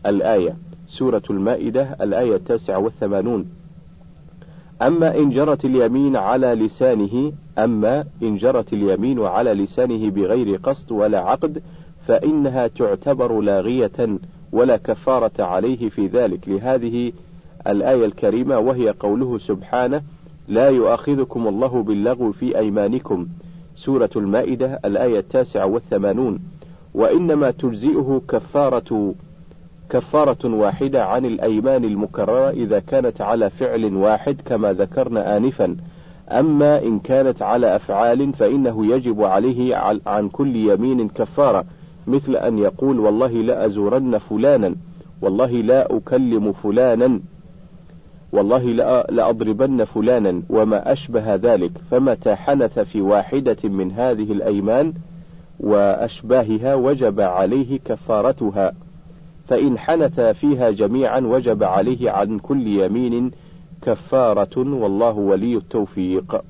الآية 0.06 0.56
سورة 0.86 1.22
المائدة 1.30 1.96
الآية 2.00 2.36
التاسعة 2.36 2.78
والثمانون. 2.78 3.46
أما 4.82 5.18
إن 5.18 5.30
جرت 5.30 5.64
اليمين 5.64 6.16
على 6.16 6.46
لسانه 6.46 7.32
أما 7.58 8.04
إن 8.22 8.36
جرت 8.36 8.72
اليمين 8.72 9.20
على 9.20 9.54
لسانه 9.54 10.10
بغير 10.10 10.56
قصد 10.62 10.92
ولا 10.92 11.18
عقد 11.20 11.62
فإنها 12.06 12.66
تعتبر 12.66 13.40
لاغية 13.40 14.18
ولا 14.52 14.76
كفارة 14.76 15.42
عليه 15.42 15.88
في 15.88 16.06
ذلك. 16.06 16.48
لهذه 16.48 17.12
الآية 17.66 18.04
الكريمة 18.04 18.58
وهي 18.58 18.90
قوله 18.90 19.38
سبحانه 19.38 20.02
لا 20.48 20.68
يؤاخذكم 20.68 21.48
الله 21.48 21.82
باللغو 21.82 22.32
في 22.32 22.58
أيمانكم. 22.58 23.26
سورة 23.76 24.10
المائدة 24.16 24.80
الآية 24.84 25.18
التاسعة 25.18 25.66
والثمانون. 25.66 26.38
وإنما 26.94 27.50
تجزئه 27.50 28.22
كفارة 28.28 29.14
كفارة 29.90 30.54
واحدة 30.54 31.04
عن 31.04 31.24
الأيمان 31.24 31.84
المكررة 31.84 32.50
إذا 32.50 32.78
كانت 32.78 33.20
على 33.20 33.50
فعل 33.50 33.94
واحد 33.94 34.40
كما 34.46 34.72
ذكرنا 34.72 35.36
آنفا. 35.36 35.76
أما 36.30 36.82
إن 36.82 36.98
كانت 36.98 37.42
على 37.42 37.76
أفعال 37.76 38.32
فإنه 38.32 38.86
يجب 38.86 39.22
عليه 39.22 39.76
عن 40.06 40.28
كل 40.28 40.56
يمين 40.56 41.08
كفارة 41.08 41.64
مثل 42.06 42.36
أن 42.36 42.58
يقول 42.58 43.00
والله 43.00 43.28
لا 43.32 43.66
أزورن 43.66 44.18
فلانا 44.18 44.74
والله 45.22 45.50
لا 45.50 45.96
أكلم 45.96 46.52
فلانا 46.52 47.20
والله 48.32 48.64
لأضربن 49.10 49.84
فلانا 49.84 50.42
وما 50.50 50.92
أشبه 50.92 51.34
ذلك. 51.34 51.70
فمتى 51.90 52.34
حنث 52.34 52.78
في 52.78 53.00
واحدة 53.00 53.56
من 53.64 53.92
هذه 53.92 54.32
الأيمان 54.32 54.94
وأشباهها 55.60 56.74
وجب 56.74 57.20
عليه 57.20 57.78
كفارتها. 57.84 58.72
فإن 59.48 59.78
حنث 59.78 60.20
فيها 60.20 60.70
جميعا 60.70 61.20
وجب 61.20 61.62
عليه 61.62 62.10
عن 62.10 62.38
كل 62.38 62.66
يمين 62.66 63.30
كفارة 63.82 64.58
والله 64.58 65.12
ولي 65.12 65.56
التوفيق. 65.56 66.42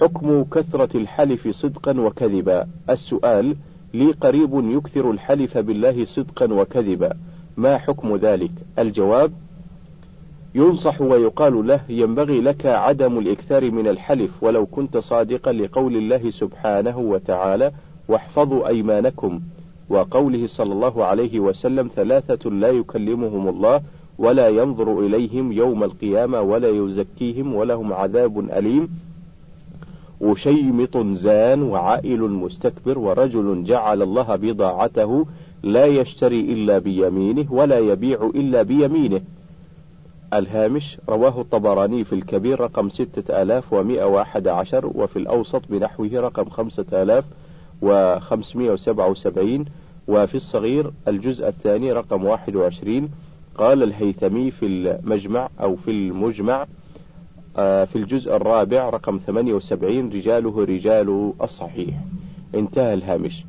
حكم 0.00 0.44
كثرة 0.44 0.96
الحلف 0.96 1.48
صدقا 1.48 2.00
وكذبا. 2.00 2.66
السؤال 2.90 3.56
لي 3.94 4.12
قريب 4.12 4.50
يكثر 4.54 5.10
الحلف 5.10 5.58
بالله 5.58 6.04
صدقا 6.04 6.52
وكذبا. 6.52 7.16
ما 7.56 7.78
حكم 7.78 8.16
ذلك؟ 8.16 8.50
الجواب 8.78 9.32
ينصح 10.54 11.00
ويقال 11.00 11.66
له 11.66 11.80
ينبغي 11.88 12.40
لك 12.40 12.66
عدم 12.66 13.18
الإكثار 13.18 13.70
من 13.70 13.88
الحلف 13.88 14.42
ولو 14.42 14.66
كنت 14.66 14.96
صادقا 14.96 15.52
لقول 15.52 15.96
الله 15.96 16.30
سبحانه 16.30 16.98
وتعالى 16.98 17.72
واحفظوا 18.08 18.68
أيمانكم. 18.68 19.40
وقوله 19.90 20.46
صلى 20.46 20.72
الله 20.72 21.04
عليه 21.04 21.40
وسلم 21.40 21.90
ثلاثة 21.96 22.50
لا 22.50 22.68
يكلمهم 22.68 23.48
الله 23.48 23.80
ولا 24.18 24.48
ينظر 24.48 25.00
إليهم 25.00 25.52
يوم 25.52 25.84
القيامة 25.84 26.40
ولا 26.40 26.68
يزكيهم 26.68 27.54
ولهم 27.54 27.92
عذاب 27.92 28.38
أليم. 28.38 28.88
وشيمط 30.20 30.96
زان 30.96 31.62
وعائل 31.62 32.20
مستكبر 32.20 32.98
ورجل 32.98 33.64
جعل 33.64 34.02
الله 34.02 34.36
بضاعته 34.36 35.26
لا 35.62 35.86
يشتري 35.86 36.40
إلا 36.40 36.78
بيمينه 36.78 37.52
ولا 37.52 37.78
يبيع 37.78 38.30
إلا 38.34 38.62
بيمينه. 38.62 39.20
الهامش 40.34 40.98
رواه 41.08 41.40
الطبراني 41.40 42.04
في 42.04 42.12
الكبير 42.12 42.60
رقم 42.60 42.90
ستة 42.90 43.42
آلاف 43.42 43.72
ومئة 43.72 44.04
وأحد 44.04 44.48
عشر 44.48 44.86
وفي 44.86 45.18
الأوسط 45.18 45.62
بنحوه 45.70 46.10
رقم 46.14 46.44
خمسة 46.44 46.84
آلاف 47.82 48.22
وخمسمائة 48.22 48.70
وسبعة 48.70 49.08
وسبعين 49.08 49.64
وفي 50.08 50.34
الصغير 50.34 50.90
الجزء 51.08 51.48
الثاني 51.48 51.92
رقم 51.92 52.24
واحد 52.24 52.56
وعشرين. 52.56 53.08
قال 53.58 53.82
الهيثمي 53.82 54.50
في 54.50 54.66
المجمع 54.66 55.48
أو 55.60 55.76
في 55.76 55.90
المجمع 55.90 56.66
آه، 57.58 57.84
في 57.84 57.96
الجزء 57.96 58.36
الرابع 58.36 58.88
رقم 58.88 59.20
78 59.26 60.12
رجاله 60.12 60.64
رجال 60.64 61.32
الصحيح. 61.42 61.94
انتهى 62.54 62.94
الهامش. 62.94 63.44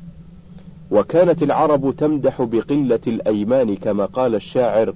وكانت 0.90 1.42
العرب 1.42 1.94
تمدح 1.96 2.42
بقلة 2.42 3.00
الأيمان 3.06 3.76
كما 3.76 4.06
قال 4.06 4.34
الشاعر 4.34 4.94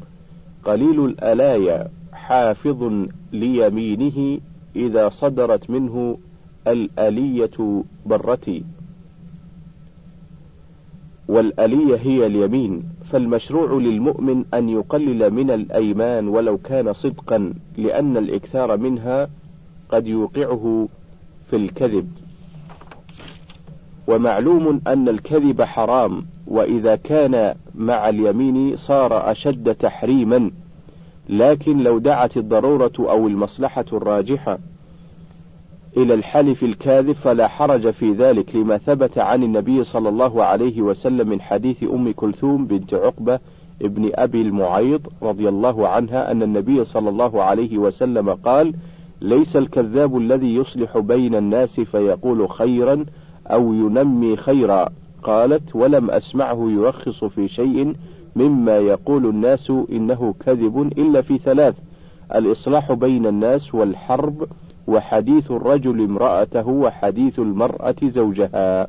قليل 0.64 1.04
الألايا 1.04 1.88
حافظ 2.12 3.06
ليمينه 3.32 4.40
إذا 4.76 5.08
صدرت 5.08 5.70
منه 5.70 6.18
الألية 6.66 7.84
برتي. 8.06 8.64
والألية 11.30 11.96
هي 11.96 12.26
اليمين 12.26 12.82
فالمشروع 13.10 13.72
للمؤمن 13.72 14.44
أن 14.54 14.68
يقلل 14.68 15.30
من 15.30 15.50
الأيمان 15.50 16.28
ولو 16.28 16.58
كان 16.58 16.92
صدقا 16.92 17.52
لأن 17.78 18.16
الإكثار 18.16 18.76
منها 18.76 19.28
قد 19.88 20.06
يوقعه 20.06 20.88
في 21.50 21.56
الكذب. 21.56 22.10
ومعلوم 24.08 24.80
أن 24.86 25.08
الكذب 25.08 25.62
حرام 25.62 26.26
وإذا 26.46 26.96
كان 26.96 27.54
مع 27.74 28.08
اليمين 28.08 28.76
صار 28.76 29.30
أشد 29.30 29.74
تحريما 29.74 30.50
لكن 31.28 31.78
لو 31.82 31.98
دعت 31.98 32.36
الضرورة 32.36 32.92
أو 32.98 33.26
المصلحة 33.26 33.84
الراجحة 33.92 34.58
إلى 35.96 36.14
الحلف 36.14 36.62
الكاذب 36.64 37.12
فلا 37.12 37.48
حرج 37.48 37.90
في 37.90 38.12
ذلك 38.12 38.56
لما 38.56 38.78
ثبت 38.78 39.18
عن 39.18 39.42
النبي 39.42 39.84
صلى 39.84 40.08
الله 40.08 40.44
عليه 40.44 40.82
وسلم 40.82 41.28
من 41.28 41.40
حديث 41.40 41.82
أم 41.82 42.12
كلثوم 42.12 42.66
بنت 42.66 42.94
عقبة 42.94 43.38
ابن 43.82 44.10
أبي 44.14 44.42
المعيط 44.42 45.00
رضي 45.22 45.48
الله 45.48 45.88
عنها 45.88 46.30
أن 46.30 46.42
النبي 46.42 46.84
صلى 46.84 47.08
الله 47.08 47.42
عليه 47.42 47.78
وسلم 47.78 48.30
قال 48.30 48.74
ليس 49.20 49.56
الكذاب 49.56 50.16
الذي 50.16 50.54
يصلح 50.54 50.98
بين 50.98 51.34
الناس 51.34 51.80
فيقول 51.80 52.48
خيرا 52.48 53.04
أو 53.46 53.72
ينمي 53.72 54.36
خيرا 54.36 54.88
قالت 55.22 55.76
ولم 55.76 56.10
أسمعه 56.10 56.70
يرخص 56.70 57.24
في 57.24 57.48
شيء 57.48 57.94
مما 58.36 58.78
يقول 58.78 59.26
الناس 59.26 59.72
إنه 59.92 60.34
كذب 60.46 60.92
إلا 60.98 61.20
في 61.22 61.38
ثلاث 61.38 61.74
الإصلاح 62.34 62.92
بين 62.92 63.26
الناس 63.26 63.74
والحرب 63.74 64.48
وحديث 64.90 65.50
الرجل 65.50 66.00
امرأته 66.04 66.68
وحديث 66.68 67.38
المرأة 67.38 67.94
زوجها. 68.02 68.88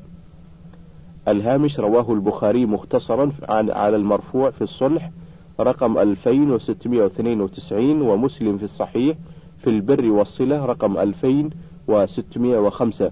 الهامش 1.28 1.80
رواه 1.80 2.14
البخاري 2.14 2.66
مختصرا 2.66 3.32
على 3.50 3.96
المرفوع 3.96 4.50
في 4.50 4.62
الصلح 4.62 5.12
رقم 5.60 5.98
2692 5.98 8.02
ومسلم 8.02 8.58
في 8.58 8.64
الصحيح 8.64 9.18
في 9.58 9.70
البر 9.70 10.12
والصلة 10.12 10.66
رقم 10.66 10.98
2605 10.98 13.12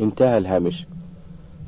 انتهى 0.00 0.38
الهامش. 0.38 0.86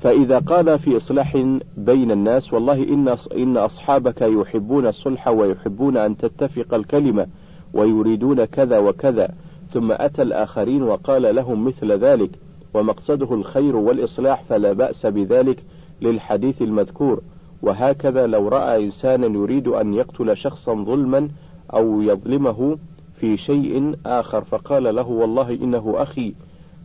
فإذا 0.02 0.38
قال 0.38 0.78
في 0.78 0.96
إصلاح 0.96 1.36
بين 1.76 2.10
الناس 2.10 2.52
والله 2.52 2.82
إن 2.82 3.16
إن 3.36 3.56
أصحابك 3.56 4.22
يحبون 4.22 4.86
الصلح 4.86 5.28
ويحبون 5.28 5.96
أن 5.96 6.16
تتفق 6.16 6.74
الكلمة 6.74 7.26
ويريدون 7.74 8.44
كذا 8.44 8.78
وكذا 8.78 9.34
ثم 9.72 9.92
أتى 9.92 10.22
الآخرين 10.22 10.82
وقال 10.82 11.34
لهم 11.34 11.64
مثل 11.64 11.92
ذلك 11.92 12.30
ومقصده 12.74 13.34
الخير 13.34 13.76
والإصلاح 13.76 14.42
فلا 14.42 14.72
بأس 14.72 15.06
بذلك 15.06 15.62
للحديث 16.02 16.62
المذكور. 16.62 17.22
وهكذا 17.62 18.26
لو 18.26 18.48
رأى 18.48 18.84
إنسانا 18.84 19.26
يريد 19.26 19.68
أن 19.68 19.94
يقتل 19.94 20.36
شخصا 20.36 20.74
ظلما 20.74 21.28
أو 21.74 22.02
يظلمه 22.02 22.78
في 23.14 23.36
شيء 23.36 23.94
آخر 24.06 24.44
فقال 24.44 24.94
له 24.94 25.08
والله 25.08 25.50
إنه 25.50 25.94
أخي 25.96 26.34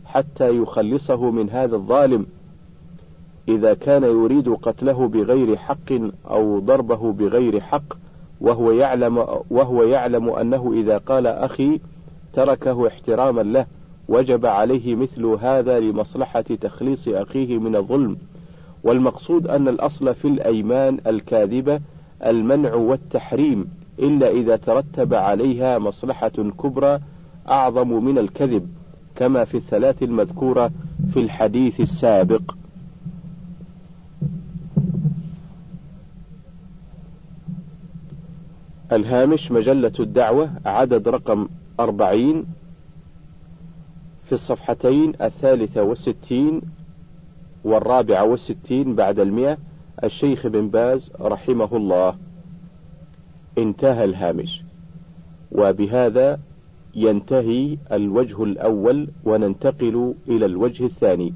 حتى 0.04 0.56
يخلصه 0.56 1.30
من 1.30 1.50
هذا 1.50 1.76
الظالم. 1.76 2.26
إذا 3.48 3.74
كان 3.74 4.04
يريد 4.04 4.48
قتله 4.48 5.08
بغير 5.08 5.56
حق 5.56 5.92
أو 6.30 6.58
ضربه 6.58 7.12
بغير 7.12 7.60
حق 7.60 7.94
وهو 8.40 8.72
يعلم 8.72 9.18
وهو 9.50 9.82
يعلم 9.82 10.30
أنه 10.30 10.72
إذا 10.72 10.98
قال 10.98 11.26
أخي 11.26 11.80
تركه 12.38 12.88
احتراما 12.88 13.42
له 13.42 13.66
وجب 14.08 14.46
عليه 14.46 14.94
مثل 14.94 15.24
هذا 15.24 15.80
لمصلحة 15.80 16.40
تخليص 16.40 17.08
أخيه 17.08 17.58
من 17.58 17.76
الظلم. 17.76 18.16
والمقصود 18.84 19.46
أن 19.46 19.68
الأصل 19.68 20.14
في 20.14 20.28
الأيمان 20.28 20.98
الكاذبة 21.06 21.80
المنع 22.26 22.74
والتحريم 22.74 23.64
إلا 23.98 24.30
إذا 24.30 24.56
ترتب 24.56 25.14
عليها 25.14 25.78
مصلحة 25.78 26.28
كبرى 26.28 27.00
أعظم 27.48 28.04
من 28.04 28.18
الكذب 28.18 28.68
كما 29.16 29.44
في 29.44 29.56
الثلاث 29.56 30.02
المذكورة 30.02 30.70
في 31.12 31.20
الحديث 31.20 31.80
السابق. 31.80 32.54
الهامش 38.92 39.52
مجلة 39.52 39.92
الدعوة 40.00 40.50
عدد 40.66 41.08
رقم 41.08 41.48
أربعين 41.80 42.44
في 44.26 44.32
الصفحتين 44.32 45.12
الثالثة 45.20 45.82
والستين 45.82 46.60
والرابعة 47.64 48.24
والستين 48.24 48.94
بعد 48.94 49.18
المئة. 49.20 49.58
الشيخ 50.04 50.46
بن 50.46 50.68
باز 50.68 51.12
رحمه 51.20 51.76
الله. 51.76 52.14
انتهى 53.58 54.04
الهامش. 54.04 54.62
وبهذا 55.52 56.40
ينتهي 56.94 57.78
الوجه 57.92 58.42
الأول 58.42 59.08
وننتقل 59.24 60.14
إلى 60.28 60.46
الوجه 60.46 60.86
الثاني. 60.86 61.34